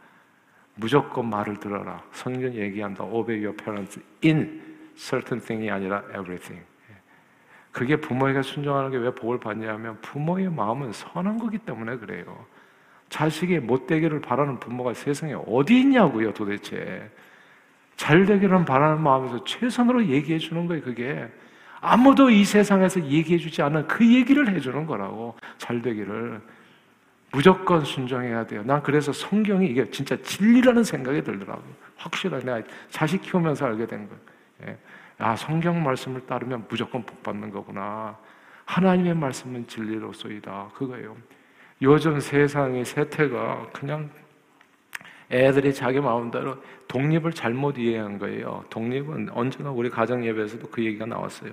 무조건 0.76 1.30
말을 1.30 1.58
들어라. 1.58 2.02
성경 2.12 2.52
얘기한다. 2.52 3.04
Obey 3.04 3.44
your 3.44 3.56
parents 3.56 4.00
in 4.24 4.60
certain 4.96 5.40
thing이 5.44 5.70
아니라 5.70 6.02
everything. 6.10 6.64
그게 7.72 7.96
부모에게 7.96 8.42
순종하는 8.42 8.90
게 8.90 8.98
왜 8.98 9.10
복을 9.12 9.40
받냐면 9.40 10.00
부모의 10.00 10.50
마음은 10.50 10.92
선한 10.92 11.38
거기 11.38 11.58
때문에 11.58 11.96
그래요. 11.96 12.46
자식이 13.08 13.58
못 13.60 13.86
되기를 13.86 14.20
바라는 14.20 14.60
부모가 14.60 14.94
세상에 14.94 15.34
어디 15.46 15.80
있냐고요, 15.80 16.32
도대체. 16.32 17.10
잘 17.96 18.24
되기를 18.24 18.64
바라는 18.64 19.02
마음에서 19.02 19.44
최선으로 19.44 20.06
얘기해 20.06 20.38
주는 20.38 20.66
거예요, 20.66 20.82
그게. 20.82 21.28
아무도 21.80 22.30
이 22.30 22.44
세상에서 22.44 23.04
얘기해 23.04 23.38
주지 23.38 23.60
않은 23.62 23.86
그 23.86 24.06
얘기를 24.06 24.48
해 24.48 24.58
주는 24.58 24.86
거라고, 24.86 25.36
잘 25.58 25.82
되기를. 25.82 26.40
무조건 27.34 27.84
순종해야 27.84 28.46
돼요. 28.46 28.62
난 28.64 28.80
그래서 28.80 29.12
성경이 29.12 29.66
이게 29.66 29.90
진짜 29.90 30.16
진리라는 30.22 30.84
생각이 30.84 31.20
들더라고요. 31.24 31.74
확실하게 31.96 32.44
내가 32.44 32.62
자식 32.90 33.22
키우면서 33.22 33.66
알게 33.66 33.86
된 33.86 34.08
거예요. 34.08 34.22
예. 34.68 34.78
아, 35.18 35.34
성경 35.34 35.82
말씀을 35.82 36.26
따르면 36.26 36.66
무조건 36.68 37.04
복 37.04 37.24
받는 37.24 37.50
거구나. 37.50 38.16
하나님의 38.66 39.14
말씀은 39.14 39.66
진리로소이다. 39.66 40.70
그거예요. 40.74 41.16
요즘 41.82 42.20
세상의 42.20 42.84
세태가 42.84 43.70
그냥 43.72 44.10
애들이 45.32 45.74
자기 45.74 45.98
마음대로 45.98 46.62
독립을 46.86 47.32
잘못 47.32 47.78
이해한 47.78 48.20
거예요. 48.20 48.64
독립은 48.70 49.30
언제나 49.32 49.72
우리 49.72 49.90
가정 49.90 50.24
예배에서도 50.24 50.68
그 50.68 50.84
얘기가 50.84 51.04
나왔어요. 51.06 51.52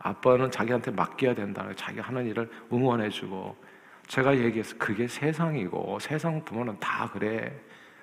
아빠는 0.00 0.50
자기한테 0.50 0.90
맡겨야 0.90 1.34
된다. 1.34 1.68
자기 1.76 2.00
하는 2.00 2.26
일을 2.26 2.50
응원해주고 2.72 3.69
제가 4.10 4.36
얘기해서 4.36 4.74
그게 4.76 5.06
세상이고 5.06 6.00
세상 6.00 6.44
부모는 6.44 6.80
다 6.80 7.08
그래. 7.12 7.56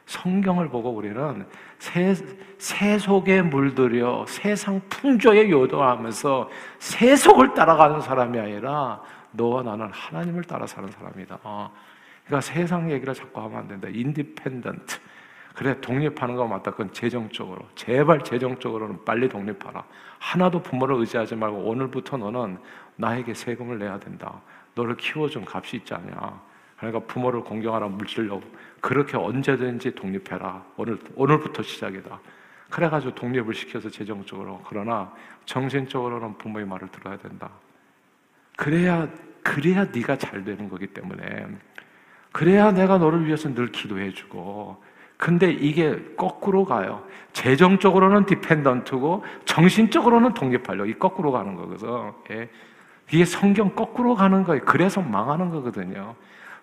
성경을 0.05 0.69
보고 0.69 0.89
우리는 0.89 1.45
세, 1.79 2.15
세속에 2.57 3.41
물들어 3.41 4.23
세상 4.25 4.79
풍조에 4.87 5.49
요동하면서 5.49 6.49
세속을 6.79 7.53
따라가는 7.53 7.99
사람이 7.99 8.39
아니라 8.39 9.01
너와 9.31 9.63
나는 9.63 9.89
하나님을 9.91 10.45
따라 10.45 10.65
사는 10.65 10.89
사람이다. 10.89 11.39
어. 11.43 11.73
그러니까 12.25 12.39
세상 12.39 12.89
얘기를 12.89 13.13
자꾸 13.13 13.41
하면 13.41 13.57
안 13.57 13.67
된다. 13.67 13.89
independent. 13.91 14.99
그래 15.55 15.81
독립하는 15.81 16.37
거 16.37 16.47
맞다. 16.47 16.71
그건 16.71 16.93
재정적으로. 16.93 17.67
제발 17.75 18.23
재정적으로는 18.23 19.03
빨리 19.03 19.27
독립하라. 19.27 19.83
하나도 20.19 20.61
부모를 20.61 20.95
의지하지 20.99 21.35
말고 21.35 21.57
오늘부터 21.57 22.15
너는 22.15 22.59
나에게 22.95 23.33
세금을 23.33 23.77
내야 23.77 23.99
된다. 23.99 24.41
너를 24.77 24.95
키워준 24.95 25.45
값이 25.51 25.77
있지 25.77 25.93
않냐. 25.93 26.39
그러니까 26.77 26.99
부모를 27.11 27.41
공경하라 27.41 27.87
물질로 27.87 28.41
그렇게 28.79 29.17
언제든지 29.17 29.95
독립해라. 29.95 30.63
오늘 30.77 30.99
오늘부터 31.15 31.63
시작이다. 31.63 32.19
그래가지고 32.69 33.15
독립을 33.15 33.53
시켜서 33.53 33.89
재정적으로 33.89 34.61
그러나 34.67 35.11
정신적으로는 35.45 36.37
부모의 36.37 36.65
말을 36.67 36.89
들어야 36.89 37.17
된다. 37.17 37.49
그래야 38.55 39.09
그래야 39.41 39.85
네가 39.85 40.17
잘 40.17 40.43
되는 40.43 40.69
거기 40.69 40.87
때문에 40.87 41.47
그래야 42.31 42.71
내가 42.71 42.97
너를 42.97 43.25
위해서 43.25 43.53
늘 43.53 43.71
기도해주고 43.71 44.83
근데 45.17 45.51
이게 45.51 46.13
거꾸로 46.15 46.65
가요. 46.65 47.03
재정적으로는 47.33 48.25
디펜던트고 48.25 49.25
정신적으로는 49.45 50.35
독립하려 50.35 50.85
이 50.85 50.93
거꾸로 50.99 51.31
가는 51.31 51.55
거거든. 51.55 52.11
예. 52.31 52.49
이게 53.11 53.25
성경 53.25 53.73
거꾸로 53.73 54.15
가는 54.15 54.43
거예요. 54.43 54.63
그래서 54.65 55.01
망하는 55.01 55.49
거거든요. 55.49 56.15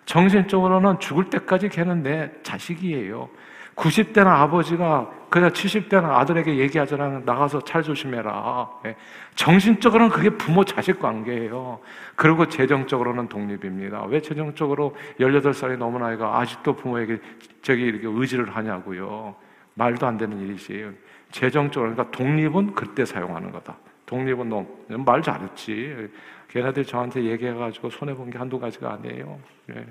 정신적으로는 0.05 0.99
죽을 0.99 1.29
때까지 1.29 1.69
걔는 1.69 2.03
내 2.03 2.31
자식이에요. 2.43 3.29
90대는 3.75 4.27
아버지가 4.27 5.09
그냥 5.29 5.49
70대는 5.49 6.05
아들에게 6.05 6.57
얘기하잖아. 6.57 7.21
나가서 7.25 7.61
잘 7.61 7.83
조심해라. 7.83 8.69
예. 8.85 8.95
정신적으로는 9.35 10.09
그게 10.13 10.29
부모 10.29 10.63
자식 10.63 10.99
관계예요. 10.99 11.79
그리고 12.15 12.47
재정적으로는 12.47 13.27
독립입니다. 13.27 14.05
왜 14.05 14.21
재정적으로 14.21 14.95
18살이 15.19 15.77
넘은 15.77 16.03
아이가 16.03 16.39
아직도 16.39 16.73
부모에게 16.77 17.19
저기 17.63 17.81
이렇게 17.83 18.07
의지를 18.07 18.55
하냐고요. 18.55 19.35
말도 19.73 20.07
안 20.07 20.17
되는 20.17 20.39
일이지. 20.39 20.89
재정적으로, 21.31 21.93
그러니까 21.93 22.15
독립은 22.17 22.75
그때 22.75 23.03
사용하는 23.03 23.51
거다. 23.51 23.75
독립은 24.05 24.47
너 24.47 24.65
말 24.87 25.21
잘했지. 25.21 26.09
걔네들 26.55 26.85
저한테 26.85 27.25
얘기해가지고 27.25 27.89
손해본 27.89 28.29
게 28.29 28.37
한두 28.37 28.57
가지가 28.57 28.93
아니에요. 28.93 29.37
예. 29.71 29.85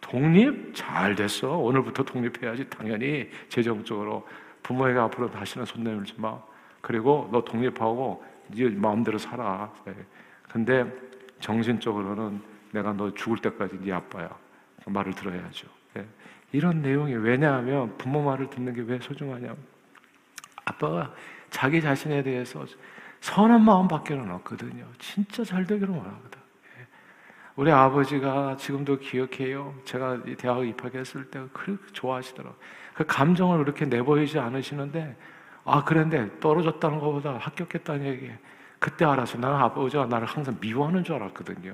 독립 0.00 0.72
잘 0.72 1.16
됐어. 1.16 1.58
오늘부터 1.58 2.04
독립해야지. 2.04 2.70
당연히 2.70 3.28
재정적으로 3.48 4.24
부모에게 4.62 4.96
앞으로 5.00 5.28
다시는 5.28 5.66
손 5.66 5.82
내밀지 5.82 6.14
마. 6.18 6.40
그리고 6.80 7.28
너 7.32 7.42
독립하고 7.42 8.24
네 8.46 8.68
마음대로 8.68 9.18
살아. 9.18 9.72
네. 9.84 9.92
근데 10.48 10.86
정신적으로는 11.40 12.40
내가 12.70 12.92
너 12.92 13.12
죽을 13.12 13.38
때까지 13.38 13.80
네 13.80 13.92
아빠야. 13.92 14.30
말을 14.86 15.14
들어야죠. 15.14 15.66
네. 15.94 16.06
이런 16.52 16.80
내용이 16.80 17.12
왜냐하면 17.14 17.96
부모 17.98 18.22
말을 18.22 18.50
듣는 18.50 18.72
게 18.72 18.82
왜 18.82 19.00
소중하냐? 19.00 19.52
아빠가 20.64 21.12
자기 21.50 21.82
자신에 21.82 22.22
대해서 22.22 22.64
선한 23.24 23.64
마음밖에는 23.64 24.30
없거든요. 24.32 24.84
진짜 24.98 25.42
잘 25.42 25.64
되기를 25.64 25.88
원하거든. 25.88 26.38
우리 27.56 27.72
아버지가 27.72 28.58
지금도 28.58 28.98
기억해요. 28.98 29.74
제가 29.86 30.22
대학 30.36 30.66
입학했을 30.66 31.30
때 31.30 31.42
그렇게 31.54 31.86
좋아하시더라고요. 31.92 32.54
그 32.92 33.06
감정을 33.06 33.64
그렇게 33.64 33.86
내보이지 33.86 34.38
않으시는데, 34.38 35.16
아, 35.64 35.82
그런데 35.84 36.38
떨어졌다는 36.38 36.98
것보다 36.98 37.38
합격했다는 37.38 38.04
얘기. 38.04 38.30
그때 38.78 39.06
알았어요. 39.06 39.40
나는 39.40 39.56
아버지가 39.56 40.04
나를 40.04 40.26
항상 40.26 40.58
미워하는 40.60 41.02
줄 41.02 41.14
알았거든요. 41.14 41.72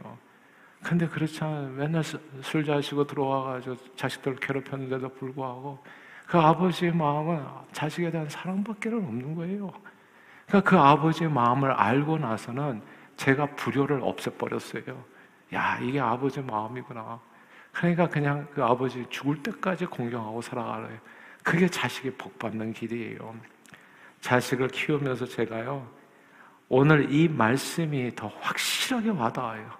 근데 0.85 1.09
그렇지 1.09 1.42
않아요. 1.42 1.69
맨날 1.71 2.04
술 2.04 2.64
자시고 2.64 3.09
들어와가지고 3.09 3.76
자식들을 3.97 4.37
괴롭혔는데도 4.37 5.09
불구하고 5.14 5.83
그 6.28 6.38
아버지의 6.38 6.95
마음은 6.95 7.45
자식에 7.73 8.12
대한 8.12 8.28
사랑밖에 8.28 8.88
없는 8.90 9.35
거예요. 9.35 9.73
그러니까 10.50 10.69
그 10.69 10.76
아버지의 10.76 11.30
마음을 11.30 11.71
알고 11.71 12.19
나서는 12.19 12.83
제가 13.16 13.47
불효를 13.54 14.00
없애버렸어요. 14.02 15.04
야, 15.54 15.78
이게 15.80 16.00
아버지 16.00 16.40
마음이구나. 16.40 17.21
그러니까 17.71 18.09
그냥 18.09 18.49
그 18.52 18.64
아버지 18.64 19.07
죽을 19.11 19.40
때까지 19.45 19.87
공경하고 19.87 20.42
살아가래요. 20.42 20.99
그게 21.45 21.69
자식이 21.69 22.11
복 22.14 22.37
받는 22.40 22.73
길이에요. 22.73 23.35
자식을 24.21 24.69
키우면서 24.69 25.26
제가요, 25.26 25.87
오늘 26.69 27.12
이 27.12 27.28
말씀이 27.28 28.14
더 28.16 28.30
확실하게 28.40 29.11
와닿아요. 29.11 29.71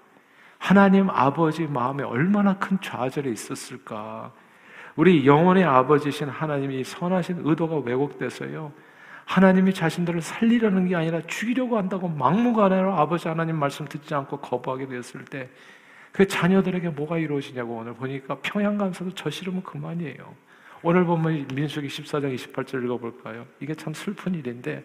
하나님 0.57 1.09
아버지 1.09 1.67
마음에 1.67 2.03
얼마나 2.03 2.57
큰 2.57 2.79
좌절이 2.79 3.29
있었을까. 3.31 4.31
우리 4.95 5.25
영원의 5.27 5.65
아버지신 5.65 6.29
하나님이 6.29 6.85
선하신 6.85 7.41
의도가 7.43 7.77
왜곡돼서요. 7.77 8.71
하나님이 9.25 9.73
자신들을 9.73 10.21
살리려는 10.21 10.87
게 10.87 10.95
아니라 10.95 11.21
죽이려고 11.27 11.77
한다고 11.77 12.07
막무가내로 12.07 12.93
아버지 12.93 13.27
하나님 13.27 13.57
말씀 13.57 13.87
듣지 13.87 14.13
않고 14.13 14.37
거부하게 14.37 14.87
되었을 14.87 15.25
때 15.25 15.49
그 16.11 16.27
자녀들에게 16.27 16.89
뭐가 16.89 17.17
이루어지냐고 17.17 17.77
오늘 17.77 17.93
보니까 17.93 18.37
평양 18.41 18.77
감사도 18.77 19.11
저 19.15 19.29
싫으면 19.29 19.63
그만이에요. 19.63 20.35
오늘 20.83 21.05
보면 21.05 21.47
민수기 21.53 21.87
14장 21.87 22.35
28절 22.35 22.83
읽어볼까요? 22.83 23.45
이게 23.59 23.73
참 23.73 23.93
슬픈 23.93 24.35
일인데 24.35 24.83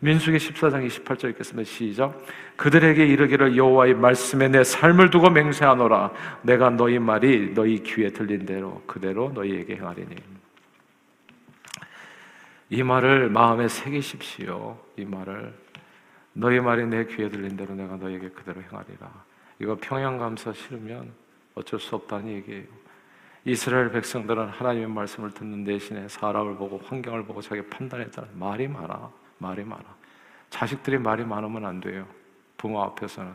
민수기 0.00 0.36
14장 0.38 0.86
28절 0.86 1.30
읽겠습니다. 1.30 1.70
시작. 1.70 2.26
그들에게 2.56 3.06
이르기를 3.06 3.56
여호와의 3.56 3.94
말씀에 3.94 4.48
내 4.48 4.64
삶을 4.64 5.10
두고 5.10 5.30
맹세하노라. 5.30 6.10
내가 6.42 6.70
너희 6.70 6.98
말이 6.98 7.54
너희 7.54 7.82
귀에 7.82 8.10
들린 8.10 8.44
대로 8.44 8.82
그대로 8.86 9.30
너희에게 9.32 9.76
행하리니. 9.76 10.35
이 12.68 12.82
말을 12.82 13.30
마음에 13.30 13.68
새기십시오. 13.68 14.78
이 14.96 15.04
말을 15.04 15.54
너희 16.32 16.60
말이 16.60 16.86
내 16.86 17.04
귀에 17.06 17.28
들린 17.28 17.56
대로 17.56 17.74
내가 17.74 17.96
너에게 17.96 18.28
그대로 18.30 18.60
행하리라. 18.60 19.10
이거 19.58 19.76
평양 19.80 20.18
감사 20.18 20.52
싫으면 20.52 21.12
어쩔 21.54 21.80
수 21.80 21.94
없다는 21.94 22.28
얘기예요. 22.28 22.64
이스라엘 23.44 23.90
백성들은 23.92 24.48
하나님의 24.48 24.88
말씀을 24.88 25.30
듣는 25.30 25.64
대신에 25.64 26.08
사람을 26.08 26.56
보고 26.56 26.78
환경을 26.78 27.24
보고 27.24 27.40
자기 27.40 27.62
판단에 27.62 28.10
따라 28.10 28.26
말이 28.34 28.66
많아. 28.66 29.10
말이 29.38 29.64
많아. 29.64 29.84
자식들이 30.50 30.98
말이 30.98 31.24
많으면 31.24 31.64
안 31.64 31.80
돼요. 31.80 32.06
부모 32.56 32.82
앞에서는 32.82 33.32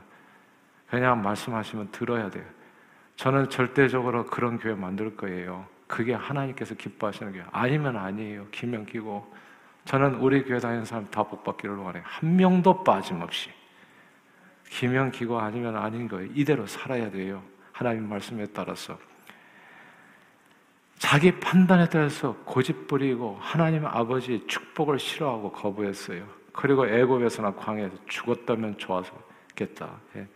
그냥 0.89 1.21
말씀하시면 1.21 1.91
들어야 1.91 2.29
돼요. 2.29 2.45
저는 3.15 3.49
절대적으로 3.49 4.25
그런 4.25 4.59
교회 4.59 4.75
만들 4.75 5.15
거예요. 5.15 5.65
그게 5.91 6.13
하나님께서 6.13 6.73
기뻐하시는 6.73 7.33
게 7.33 7.43
아니면 7.51 7.97
아니에요. 7.97 8.47
기면 8.49 8.85
기고 8.85 9.29
저는 9.83 10.15
우리 10.15 10.43
교회 10.45 10.57
다니는 10.57 10.85
사람 10.85 11.05
다 11.11 11.21
복받기를 11.23 11.75
원해요. 11.75 12.01
한 12.05 12.37
명도 12.37 12.85
빠짐없이 12.85 13.49
기면 14.69 15.11
기고 15.11 15.37
아니면 15.37 15.75
아닌 15.75 16.07
거예요. 16.07 16.31
이대로 16.33 16.65
살아야 16.65 17.11
돼요. 17.11 17.43
하나님 17.73 18.07
말씀에 18.07 18.47
따라서 18.53 18.97
자기 20.97 21.37
판단에 21.37 21.89
따라서 21.89 22.37
고집 22.45 22.87
부리고 22.87 23.37
하나님 23.41 23.85
아버지의 23.85 24.47
축복을 24.47 24.97
싫어하고 24.97 25.51
거부했어요. 25.51 26.25
그리고 26.53 26.87
애굽에서나 26.87 27.55
광야에서 27.55 27.97
죽었다면 28.07 28.77
좋았겠다. 28.77 29.89
예. 30.15 30.27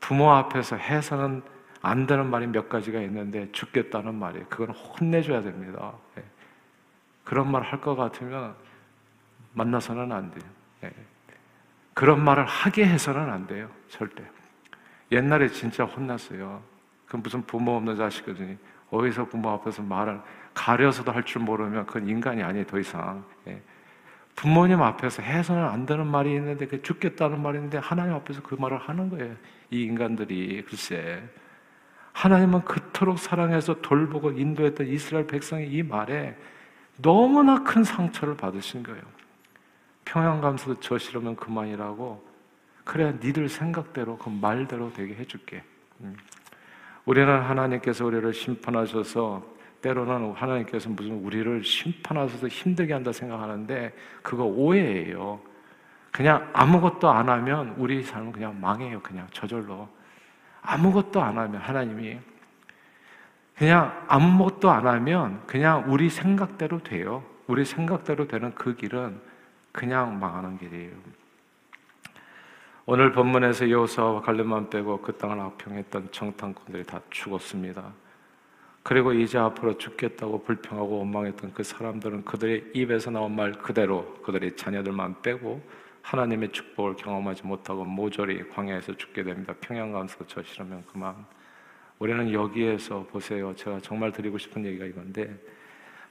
부모 0.00 0.30
앞에서 0.30 0.76
해서는 0.76 1.42
안 1.82 2.06
되는 2.06 2.28
말이 2.30 2.46
몇 2.46 2.68
가지가 2.68 3.00
있는데 3.02 3.50
죽겠다는 3.52 4.14
말이 4.14 4.40
그건 4.48 4.70
혼내줘야 4.70 5.42
됩니다. 5.42 5.92
예. 6.18 6.24
그런 7.24 7.50
말 7.50 7.62
할 7.62 7.80
것 7.80 7.96
같으면 7.96 8.54
만나서는 9.54 10.12
안 10.12 10.30
돼요. 10.30 10.44
예. 10.84 10.90
그런 11.94 12.22
말을 12.22 12.44
하게 12.44 12.86
해서는 12.86 13.30
안 13.30 13.46
돼요. 13.46 13.70
절대. 13.88 14.22
옛날에 15.12 15.48
진짜 15.48 15.84
혼났어요. 15.84 16.62
그 17.06 17.16
무슨 17.16 17.42
부모 17.42 17.76
없는 17.76 17.96
자식이더니 17.96 18.56
어디서 18.90 19.26
부모 19.26 19.50
앞에서 19.50 19.82
말을 19.82 20.20
가려서도 20.54 21.12
할 21.12 21.22
줄 21.24 21.42
모르면 21.42 21.86
그건 21.86 22.08
인간이 22.08 22.42
아니에요. 22.42 22.66
더 22.66 22.78
이상. 22.78 23.24
예. 23.46 23.60
부모님 24.34 24.82
앞에서 24.82 25.22
해서는 25.22 25.64
안 25.64 25.86
되는 25.86 26.06
말이 26.06 26.34
있는데 26.34 26.66
그 26.66 26.82
죽겠다는 26.82 27.42
있는데 27.56 27.78
하나님 27.78 28.14
앞에서 28.14 28.42
그 28.42 28.54
말을 28.54 28.78
하는 28.78 29.08
거예요. 29.08 29.34
이 29.70 29.82
인간들이 29.82 30.62
글쎄. 30.68 31.22
하나님은 32.16 32.62
그토록 32.62 33.18
사랑해서 33.18 33.82
돌보고 33.82 34.30
인도했던 34.30 34.86
이스라엘 34.86 35.26
백성의 35.26 35.70
이 35.70 35.82
말에 35.82 36.34
너무나 37.02 37.62
큰 37.62 37.84
상처를 37.84 38.38
받으신 38.38 38.82
거예요. 38.82 39.02
평양감사도 40.06 40.80
저 40.80 40.96
싫으면 40.96 41.36
그만이라고 41.36 42.26
그래야 42.84 43.12
니들 43.12 43.50
생각대로 43.50 44.16
그 44.16 44.30
말대로 44.30 44.90
되게 44.94 45.14
해줄게. 45.14 45.62
음. 46.00 46.16
우리는 47.04 47.28
하나님께서 47.28 48.06
우리를 48.06 48.32
심판하셔서 48.32 49.44
때로는 49.82 50.32
하나님께서 50.32 50.88
무슨 50.88 51.22
우리를 51.22 51.64
심판하셔서 51.64 52.48
힘들게 52.48 52.94
한다 52.94 53.12
생각하는데 53.12 53.92
그거 54.22 54.44
오해예요. 54.44 55.38
그냥 56.10 56.48
아무것도 56.54 57.10
안 57.10 57.28
하면 57.28 57.74
우리 57.76 58.02
삶은 58.02 58.32
그냥 58.32 58.58
망해요. 58.58 59.02
그냥 59.02 59.26
저절로. 59.32 59.86
아무것도 60.66 61.22
안 61.22 61.38
하면 61.38 61.60
하나님이 61.60 62.18
그냥 63.56 64.04
아무것도 64.08 64.70
안 64.70 64.86
하면 64.86 65.42
그냥 65.46 65.84
우리 65.88 66.10
생각대로 66.10 66.82
돼요. 66.82 67.24
우리 67.46 67.64
생각대로 67.64 68.28
되는 68.28 68.54
그 68.54 68.74
길은 68.74 69.20
그냥 69.72 70.18
망하는 70.18 70.58
길이에요. 70.58 70.92
오늘 72.84 73.12
본문에서 73.12 73.70
여호수아와 73.70 74.20
갈렙만 74.20 74.70
빼고 74.70 75.00
그 75.00 75.16
땅을 75.16 75.40
악평했던 75.40 76.08
정탐꾼들이 76.12 76.84
다 76.84 77.00
죽었습니다. 77.10 77.92
그리고 78.82 79.12
이제 79.12 79.38
앞으로 79.38 79.78
죽겠다고 79.78 80.44
불평하고 80.44 80.98
원망했던 80.98 81.52
그 81.54 81.64
사람들은 81.64 82.24
그들의 82.24 82.70
입에서 82.74 83.10
나온 83.10 83.34
말 83.34 83.52
그대로 83.52 84.14
그들의 84.22 84.54
자녀들만 84.56 85.22
빼고 85.22 85.60
하나님의 86.06 86.52
축복을 86.52 86.94
경험하지 86.94 87.44
못하고 87.44 87.84
모조리 87.84 88.48
광야에서 88.50 88.96
죽게 88.96 89.24
됩니다. 89.24 89.52
평양 89.60 89.90
가면서 89.90 90.18
저 90.28 90.40
싫으면 90.40 90.84
그만. 90.92 91.16
우리는 91.98 92.32
여기에서 92.32 93.04
보세요. 93.10 93.52
제가 93.56 93.80
정말 93.80 94.12
드리고 94.12 94.38
싶은 94.38 94.64
얘기가 94.64 94.84
이건데 94.84 95.36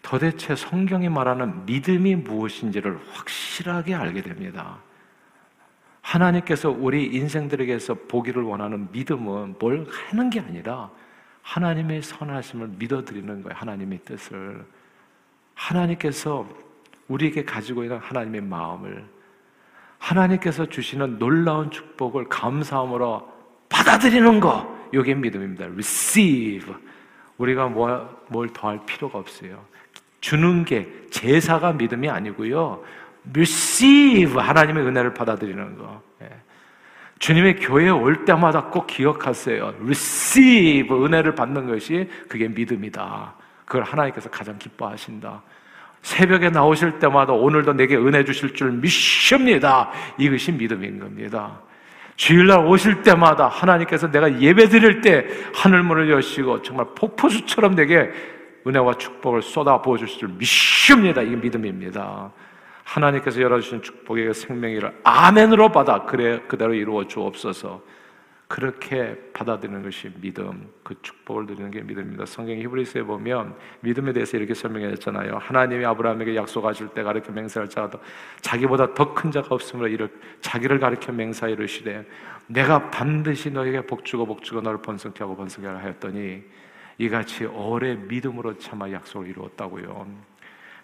도대체 0.04 0.54
성경이 0.54 1.08
말하는 1.08 1.66
믿음이 1.66 2.16
무엇인지를 2.16 3.00
확실하게 3.14 3.94
알게 3.94 4.22
됩니다. 4.22 4.80
하나님께서 6.02 6.70
우리 6.70 7.06
인생들에게서 7.16 7.94
보기를 8.10 8.44
원하는 8.44 8.92
믿음은 8.92 9.56
뭘 9.60 9.88
하는 9.90 10.30
게 10.30 10.42
아니라 10.42 10.92
하나님의 11.42 12.02
선하심을 12.02 12.68
믿어드리는 12.80 13.44
거예요. 13.44 13.56
하나님의 13.56 14.00
뜻을. 14.00 14.66
하나님께서 15.54 16.46
우리에게 17.08 17.46
가지고 17.46 17.84
있는 17.84 17.98
하나님의 17.98 18.42
마음을 18.42 19.15
하나님께서 20.06 20.68
주시는 20.68 21.18
놀라운 21.18 21.72
축복을 21.72 22.26
감사함으로 22.26 23.28
받아들이는 23.70 24.40
거. 24.40 24.72
이게 24.94 25.16
믿음입니다. 25.16 25.66
receive. 25.66 26.74
우리가 27.38 27.68
뭐, 27.68 28.24
뭘 28.28 28.50
더할 28.54 28.86
필요가 28.86 29.18
없어요. 29.18 29.66
주는 30.22 30.64
게 30.64 30.88
제사가 31.10 31.74
믿음이 31.74 32.08
아니고요. 32.08 32.84
receive 33.32 34.38
하나님의 34.38 34.86
은혜를 34.86 35.16
받아들이는 35.16 35.78
거. 35.78 36.02
주님의 37.18 37.56
교회에 37.56 37.90
올 37.90 38.26
때마다 38.26 38.66
꼭 38.66 38.86
기억하세요. 38.86 39.76
receive 39.82 40.96
은혜를 40.96 41.34
받는 41.34 41.68
것이 41.68 42.08
그게 42.30 42.48
믿음이다. 42.48 43.34
그걸 43.66 43.84
하나님께서 43.84 44.30
가장 44.30 44.60
기뻐하신다. 44.60 45.42
새벽에 46.06 46.52
나오실 46.52 47.00
때마다 47.00 47.34
오늘도 47.34 47.74
내게 47.74 47.96
은혜 47.98 48.24
주실 48.24 48.54
줄 48.54 48.72
믿습니다. 48.74 49.90
이것이 50.20 50.52
믿음인 50.52 51.00
겁니다. 51.00 51.60
주일날 52.16 52.60
오실 52.68 53.02
때마다 53.02 53.48
하나님께서 53.48 54.12
내가 54.12 54.40
예배 54.40 54.70
드릴 54.70 55.02
때 55.02 55.26
하늘문을 55.56 56.12
여시고 56.12 56.62
정말 56.62 56.86
폭포수처럼 56.96 57.74
내게 57.74 58.12
은혜와 58.68 59.00
축복을 59.00 59.42
쏟아 59.42 59.82
부어 59.82 59.98
주실 59.98 60.20
줄 60.20 60.30
믿습니다. 60.30 61.24
이게 61.24 61.36
믿음입니다. 61.38 62.32
하나님께서 62.84 63.42
열어주신 63.42 63.82
축복의 63.82 64.32
생명이를 64.36 65.00
아멘으로 65.04 65.72
받아 65.72 66.04
그래 66.04 66.40
그대로 66.48 66.76
이루어 66.76 67.08
주옵소서. 67.08 67.82
그렇게 68.48 69.18
받아들이는 69.34 69.82
것이 69.82 70.12
믿음, 70.22 70.70
그 70.84 70.94
축복을 71.02 71.48
드리는 71.48 71.72
게 71.72 71.82
믿음입니다. 71.82 72.26
성경 72.26 72.58
히브리서에 72.58 73.04
보면 73.04 73.56
믿음에 73.80 74.14
대해서 74.14 74.38
이렇게 74.38 74.54
설명했잖아요. 74.54 75.38
하나님이 75.38 75.84
아브라함에게 75.86 76.36
약속하실 76.36 76.90
때 76.90 77.02
가르쳐 77.02 77.32
맹세할 77.32 77.68
더 77.70 77.90
자기보다 78.42 78.94
더 78.94 79.14
큰 79.16 79.32
자가 79.32 79.48
없으므로 79.56 79.88
이를 79.88 80.10
자기를 80.42 80.80
가르쳐 80.80 81.12
맹사 81.12 81.48
이르시되 81.48 82.06
내가 82.48 82.92
반드시 82.92 83.50
너에게 83.50 83.82
복주고 83.82 84.26
복주고 84.28 84.62
너를 84.62 84.82
번성케 84.82 85.24
하고 85.24 85.36
번성케 85.36 85.68
하라 85.68 85.80
하였더니 85.80 86.44
이같이 87.00 87.46
오래 87.46 87.96
믿음으로 87.96 88.58
참아 88.58 88.92
약속을 88.92 89.28
이루었다고요. 89.28 90.08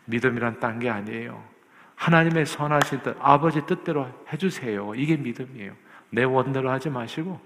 믿음이란 0.05 0.59
딴 0.59 0.79
게 0.79 0.89
아니에요. 0.89 1.43
하나님의 1.95 2.47
선하신 2.47 3.03
뜻, 3.03 3.15
아버지 3.19 3.63
뜻대로 3.67 4.07
해주세요. 4.33 4.95
이게 4.95 5.15
믿음이에요. 5.15 5.73
내 6.11 6.23
원대로 6.23 6.69
하지 6.69 6.89
마시고 6.89 7.39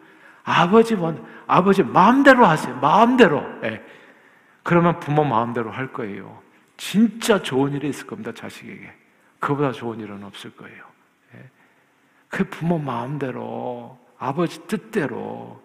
아버지 0.43 0.93
원, 0.93 1.25
아버지 1.47 1.81
마음대로 1.83 2.45
하세요. 2.45 2.75
마음대로. 2.75 3.43
예. 3.63 3.81
그러면 4.63 4.99
부모 4.99 5.23
마음대로 5.23 5.71
할 5.71 5.91
거예요. 5.91 6.39
진짜 6.77 7.41
좋은 7.41 7.73
일이 7.73 7.89
있을 7.89 8.05
겁니다. 8.05 8.31
자식에게. 8.33 8.91
그보다 9.39 9.71
좋은 9.71 9.99
일은 9.99 10.23
없을 10.23 10.55
거예요. 10.55 10.83
예. 11.35 11.49
그 12.29 12.43
부모 12.45 12.77
마음대로 12.77 13.97
아버지 14.19 14.65
뜻대로 14.67 15.63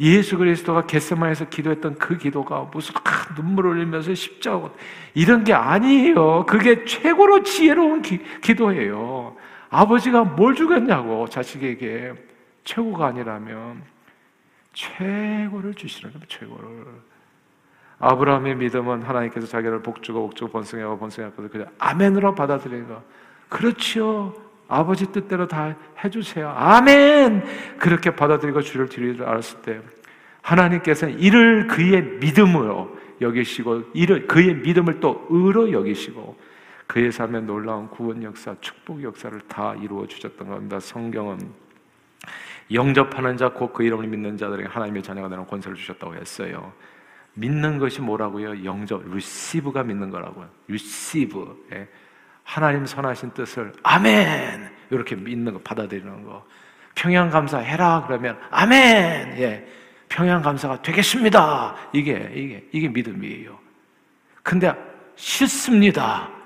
예수 0.00 0.38
그리스도가 0.38 0.86
겟세마에서 0.86 1.48
기도했던 1.48 1.96
그 1.96 2.16
기도가 2.16 2.70
무슨 2.72 2.94
아, 3.04 3.34
눈물을 3.36 3.72
흘리면서 3.74 4.14
십자가 4.14 4.70
이런 5.14 5.44
게 5.44 5.52
아니에요. 5.52 6.46
그게 6.46 6.84
최고로 6.84 7.42
지혜로운 7.42 8.02
기, 8.02 8.18
기도예요. 8.40 9.36
아버지가 9.70 10.24
뭘 10.24 10.54
주겠냐고 10.54 11.28
자식에게 11.28 12.14
최고가 12.64 13.06
아니라면 13.06 13.82
최고를 14.72 15.74
주시는 15.74 16.12
겁니다. 16.12 16.36
최고를. 16.38 16.86
아브라함의 17.98 18.56
믿음은 18.56 19.02
하나님께서 19.02 19.46
자기를 19.46 19.82
복주고 19.82 20.22
복주고 20.28 20.50
번성하고 20.50 20.98
번성하고 20.98 21.48
그냥 21.48 21.68
아멘으로 21.78 22.34
받아들이는 22.34 22.88
거. 22.88 23.02
그렇죠. 23.48 24.34
아버지 24.68 25.06
뜻대로 25.10 25.48
다 25.48 25.74
해주세요. 26.02 26.48
아멘! 26.48 27.44
그렇게 27.78 28.14
받아들이고 28.14 28.62
주를 28.62 28.88
줄 28.88 29.22
알았을 29.22 29.62
때, 29.62 29.80
하나님께서는 30.42 31.18
이를 31.18 31.66
그의 31.66 32.02
믿음으로 32.20 32.96
여기시고, 33.20 33.82
이를, 33.92 34.26
그의 34.28 34.54
믿음을 34.54 35.00
또 35.00 35.26
의로 35.28 35.72
여기시고, 35.72 36.38
그의 36.90 37.12
삶에 37.12 37.38
놀라운 37.42 37.88
구원 37.88 38.20
역사, 38.24 38.56
축복 38.60 39.00
역사를 39.04 39.40
다 39.42 39.76
이루어 39.76 40.08
주셨던 40.08 40.48
겁니다. 40.48 40.80
성경은 40.80 41.38
영접하는 42.72 43.36
자, 43.36 43.50
곧 43.50 43.72
그 43.72 43.84
이름을 43.84 44.08
믿는 44.08 44.36
자들에게 44.36 44.68
하나님의 44.68 45.00
자녀가 45.00 45.28
되는 45.28 45.46
권세를 45.46 45.76
주셨다고 45.76 46.16
했어요. 46.16 46.72
믿는 47.34 47.78
것이 47.78 48.00
뭐라고요? 48.00 48.64
영접, 48.64 49.06
receive가 49.06 49.84
믿는 49.84 50.10
거라고요. 50.10 50.48
receive. 50.68 51.44
예. 51.72 51.88
하나님 52.42 52.84
선하신 52.84 53.34
뜻을 53.34 53.72
아멘 53.84 54.68
이렇게 54.90 55.14
믿는 55.14 55.52
거 55.52 55.60
받아들이는 55.60 56.24
거 56.24 56.44
평양 56.96 57.30
감사 57.30 57.58
해라 57.58 58.02
그러면 58.04 58.36
아멘 58.50 59.38
예 59.38 59.68
평양 60.08 60.42
감사가 60.42 60.82
되겠습니다 60.82 61.76
이게 61.92 62.32
이게 62.34 62.68
이게 62.72 62.88
믿음이에요 62.88 63.56
근데 64.42 64.74
싫습니다 65.14 66.39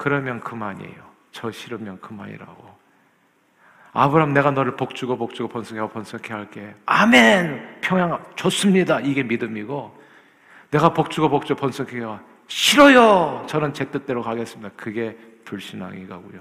그러면 0.00 0.40
그만이에요. 0.40 0.96
저 1.30 1.50
싫으면 1.50 2.00
그만이라고. 2.00 2.74
아브람 3.92 4.32
내가 4.32 4.50
너를 4.50 4.74
복주고 4.74 5.18
복주고 5.18 5.50
번성하고 5.50 5.90
번성케 5.90 6.32
할게. 6.32 6.74
아멘! 6.86 7.80
평양 7.82 8.24
좋습니다. 8.34 9.00
이게 9.00 9.22
믿음이고. 9.22 9.94
내가 10.70 10.94
복주고 10.94 11.28
복주고 11.28 11.60
번성케 11.60 12.00
하 12.00 12.18
싫어요! 12.46 13.44
저는 13.46 13.74
제 13.74 13.90
뜻대로 13.90 14.22
가겠습니다. 14.22 14.70
그게 14.74 15.18
불신앙이가고요. 15.44 16.40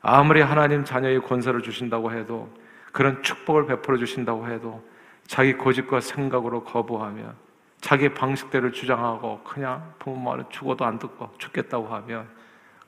아무리 0.00 0.40
하나님 0.40 0.84
자녀의 0.84 1.22
권세를 1.22 1.62
주신다고 1.62 2.12
해도 2.12 2.48
그런 2.92 3.24
축복을 3.24 3.66
베풀어 3.66 3.98
주신다고 3.98 4.48
해도 4.48 4.88
자기 5.26 5.54
고집과 5.54 5.98
생각으로 5.98 6.62
거부하면 6.62 7.34
자기 7.80 8.14
방식대로 8.14 8.70
주장하고 8.70 9.40
그냥 9.42 9.94
부모 9.98 10.30
말은 10.30 10.44
죽어도 10.50 10.84
안 10.84 11.00
듣고 11.00 11.28
죽겠다고 11.38 11.88
하면 11.88 12.41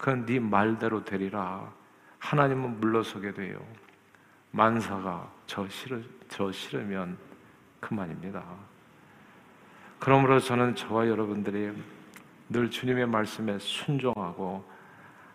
그건 0.04 0.26
네 0.26 0.38
말대로 0.38 1.02
되리라. 1.02 1.72
하나님은 2.18 2.78
물러서게 2.78 3.32
돼요. 3.32 3.58
만사가 4.50 5.32
저 5.46 5.66
싫으 5.66 6.02
저 6.28 6.52
싫으면 6.52 7.16
그만입니다. 7.80 8.44
그러므로 9.98 10.40
저는 10.40 10.74
저와 10.74 11.08
여러분들이 11.08 11.72
늘 12.50 12.70
주님의 12.70 13.06
말씀에 13.06 13.58
순종하고 13.58 14.62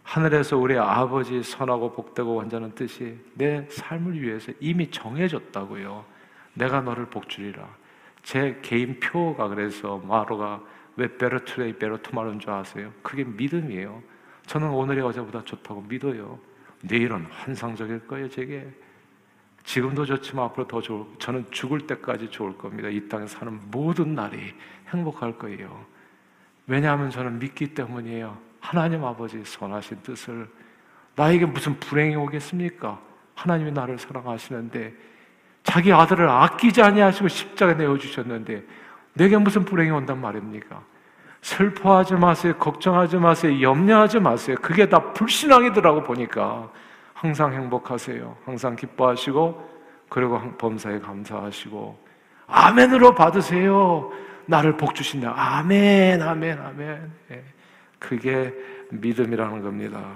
하늘에서 0.03 0.55
우리 0.55 0.77
아버지 0.77 1.41
선하고 1.41 1.91
복되고 1.91 2.35
원자는 2.35 2.75
뜻이 2.75 3.19
내 3.33 3.67
삶을 3.71 4.21
위해서 4.21 4.51
이미 4.59 4.91
정해졌다고요. 4.91 6.05
내가 6.53 6.81
너를 6.81 7.07
복주리라. 7.07 7.67
제 8.21 8.59
개인 8.61 8.99
표가 8.99 9.47
그래서 9.47 9.97
마로가 9.97 10.61
왜 10.95 11.07
better 11.07 11.43
tomorrow인 11.43 12.39
줄 12.39 12.51
아세요? 12.51 12.93
그게 13.01 13.23
믿음이에요. 13.23 14.18
저는 14.49 14.67
오늘이 14.71 14.99
어제보다 15.01 15.43
좋다고 15.43 15.81
믿어요. 15.81 16.39
내일은 16.81 17.23
환상적일 17.29 18.07
거예요, 18.07 18.27
제게. 18.27 18.67
지금도 19.63 20.05
좋지만 20.05 20.45
앞으로 20.45 20.67
더 20.67 20.81
좋을, 20.81 21.05
저는 21.19 21.45
죽을 21.51 21.85
때까지 21.85 22.31
좋을 22.31 22.57
겁니다. 22.57 22.89
이 22.89 23.07
땅에 23.07 23.27
사는 23.27 23.59
모든 23.69 24.15
날이 24.15 24.55
행복할 24.87 25.37
거예요. 25.37 25.85
왜냐하면 26.65 27.11
저는 27.11 27.37
믿기 27.37 27.75
때문이에요. 27.75 28.35
하나님 28.59 29.05
아버지 29.05 29.39
선하신 29.45 30.01
뜻을 30.01 30.49
나에게 31.15 31.45
무슨 31.45 31.79
불행이 31.79 32.15
오겠습니까? 32.15 32.99
하나님이 33.35 33.71
나를 33.71 33.99
사랑하시는데 33.99 34.95
자기 35.61 35.93
아들을 35.93 36.27
아끼지 36.27 36.81
아니하시고 36.81 37.27
십자가에 37.27 37.75
내어 37.75 37.99
주셨는데 37.99 38.65
내게 39.13 39.37
무슨 39.37 39.63
불행이 39.63 39.91
온단 39.91 40.19
말입니까? 40.19 40.83
슬퍼하지 41.41 42.15
마세요. 42.15 42.55
걱정하지 42.57 43.17
마세요. 43.17 43.61
염려하지 43.61 44.19
마세요. 44.19 44.57
그게 44.61 44.89
다 44.89 45.13
불신앙이더라고 45.13 46.03
보니까 46.03 46.69
항상 47.13 47.53
행복하세요. 47.53 48.37
항상 48.45 48.75
기뻐하시고 48.75 49.69
그리고 50.09 50.39
범사에 50.57 50.99
감사하시고 50.99 51.97
아멘으로 52.47 53.13
받으세요. 53.15 54.11
나를 54.45 54.77
복 54.77 54.95
주신다. 54.95 55.33
아멘, 55.35 56.21
아멘, 56.21 56.59
아멘. 56.59 57.11
예. 57.31 57.43
그게 57.99 58.53
믿음이라는 58.89 59.61
겁니다. 59.61 60.15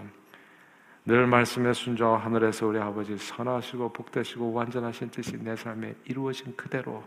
늘 1.05 1.27
말씀에 1.27 1.73
순종하고 1.73 2.23
하늘에서 2.23 2.65
우리 2.65 2.79
아버지 2.79 3.17
선하시고 3.17 3.93
복되시고 3.93 4.53
완전하신 4.53 5.09
뜻이 5.09 5.37
내 5.43 5.55
삶에 5.55 5.93
이루어진 6.05 6.55
그대로 6.55 7.03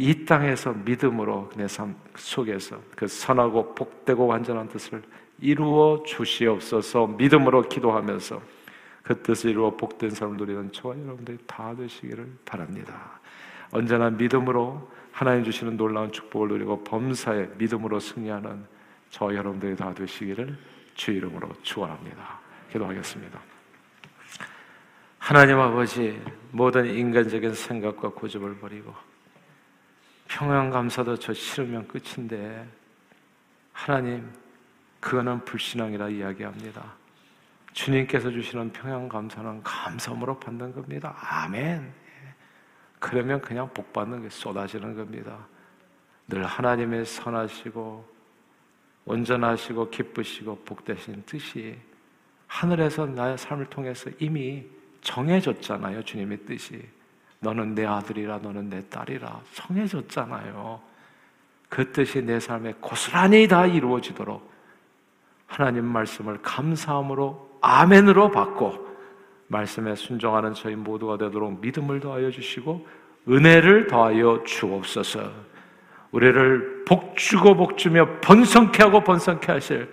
이 0.00 0.24
땅에서 0.24 0.72
믿음으로 0.72 1.50
내 1.56 1.66
삶 1.66 1.96
속에서 2.14 2.80
그 2.94 3.08
선하고 3.08 3.74
복되고 3.74 4.28
완전한 4.28 4.68
뜻을 4.68 5.02
이루어 5.40 6.04
주시옵소서 6.06 7.08
믿음으로 7.18 7.62
기도하면서 7.62 8.40
그 9.02 9.20
뜻을 9.22 9.50
이루어 9.50 9.76
복된 9.76 10.10
삶을 10.10 10.36
누리는 10.36 10.70
저와 10.70 10.96
여러분들이 10.96 11.38
다 11.48 11.74
되시기를 11.74 12.30
바랍니다. 12.44 13.18
언제나 13.72 14.08
믿음으로 14.08 14.88
하나님 15.10 15.42
주시는 15.42 15.76
놀라운 15.76 16.12
축복을 16.12 16.46
누리고 16.46 16.84
범사에 16.84 17.48
믿음으로 17.58 17.98
승리하는 17.98 18.64
저 19.10 19.34
여러분들이 19.34 19.74
다 19.74 19.92
되시기를 19.92 20.56
주 20.94 21.10
이름으로 21.10 21.48
축원합니다. 21.62 22.38
기도하겠습니다. 22.70 23.40
하나님 25.18 25.58
아버지 25.58 26.22
모든 26.52 26.86
인간적인 26.86 27.52
생각과 27.54 28.10
고집을 28.10 28.58
버리고 28.58 29.07
평양 30.28 30.70
감사도 30.70 31.16
저 31.16 31.32
싫으면 31.32 31.88
끝인데 31.88 32.68
하나님 33.72 34.30
그거는 35.00 35.44
불신앙이라 35.44 36.10
이야기합니다. 36.10 36.94
주님께서 37.72 38.30
주시는 38.30 38.72
평양 38.72 39.08
감사는 39.08 39.62
감사함으로 39.62 40.38
받는 40.38 40.74
겁니다. 40.74 41.16
아멘. 41.20 41.92
그러면 42.98 43.40
그냥 43.40 43.72
복 43.72 43.92
받는 43.92 44.22
게 44.22 44.28
쏟아지는 44.28 44.96
겁니다. 44.96 45.46
늘 46.26 46.44
하나님의 46.44 47.06
선하시고 47.06 48.18
온전하시고 49.06 49.90
기쁘시고 49.90 50.64
복되신 50.64 51.22
뜻이 51.24 51.78
하늘에서 52.46 53.06
나의 53.06 53.38
삶을 53.38 53.66
통해서 53.66 54.10
이미 54.18 54.66
정해졌잖아요. 55.00 56.02
주님의 56.02 56.38
뜻이. 56.44 56.86
너는 57.40 57.74
내 57.74 57.86
아들이라, 57.86 58.38
너는 58.38 58.70
내 58.70 58.88
딸이라. 58.88 59.40
정해졌잖아요. 59.54 60.80
그 61.68 61.92
뜻이 61.92 62.22
내 62.22 62.40
삶에 62.40 62.74
고스란히 62.80 63.46
다 63.46 63.66
이루어지도록 63.66 64.50
하나님 65.46 65.84
말씀을 65.84 66.38
감사함으로 66.42 67.58
아멘으로 67.60 68.30
받고 68.30 68.88
말씀에 69.48 69.94
순종하는 69.94 70.54
저희 70.54 70.76
모두가 70.76 71.16
되도록 71.16 71.60
믿음을 71.60 72.00
더하여 72.00 72.30
주시고 72.30 72.86
은혜를 73.28 73.86
더하여 73.86 74.42
주옵소서. 74.44 75.48
우리를 76.10 76.84
복주고 76.86 77.54
복주며 77.56 78.20
번성케 78.20 78.82
하고 78.82 79.04
번성케 79.04 79.52
하실 79.52 79.92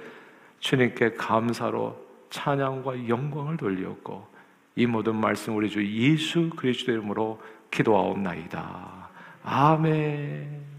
주님께 0.60 1.14
감사로 1.14 2.06
찬양과 2.30 3.08
영광을 3.08 3.58
돌리었고 3.58 4.35
이 4.76 4.86
모든 4.86 5.16
말씀 5.16 5.56
우리 5.56 5.70
주 5.70 5.86
예수 5.86 6.50
그리스도 6.50 6.92
이름으로 6.92 7.40
기도하옵나이다. 7.72 9.10
아멘. 9.44 10.75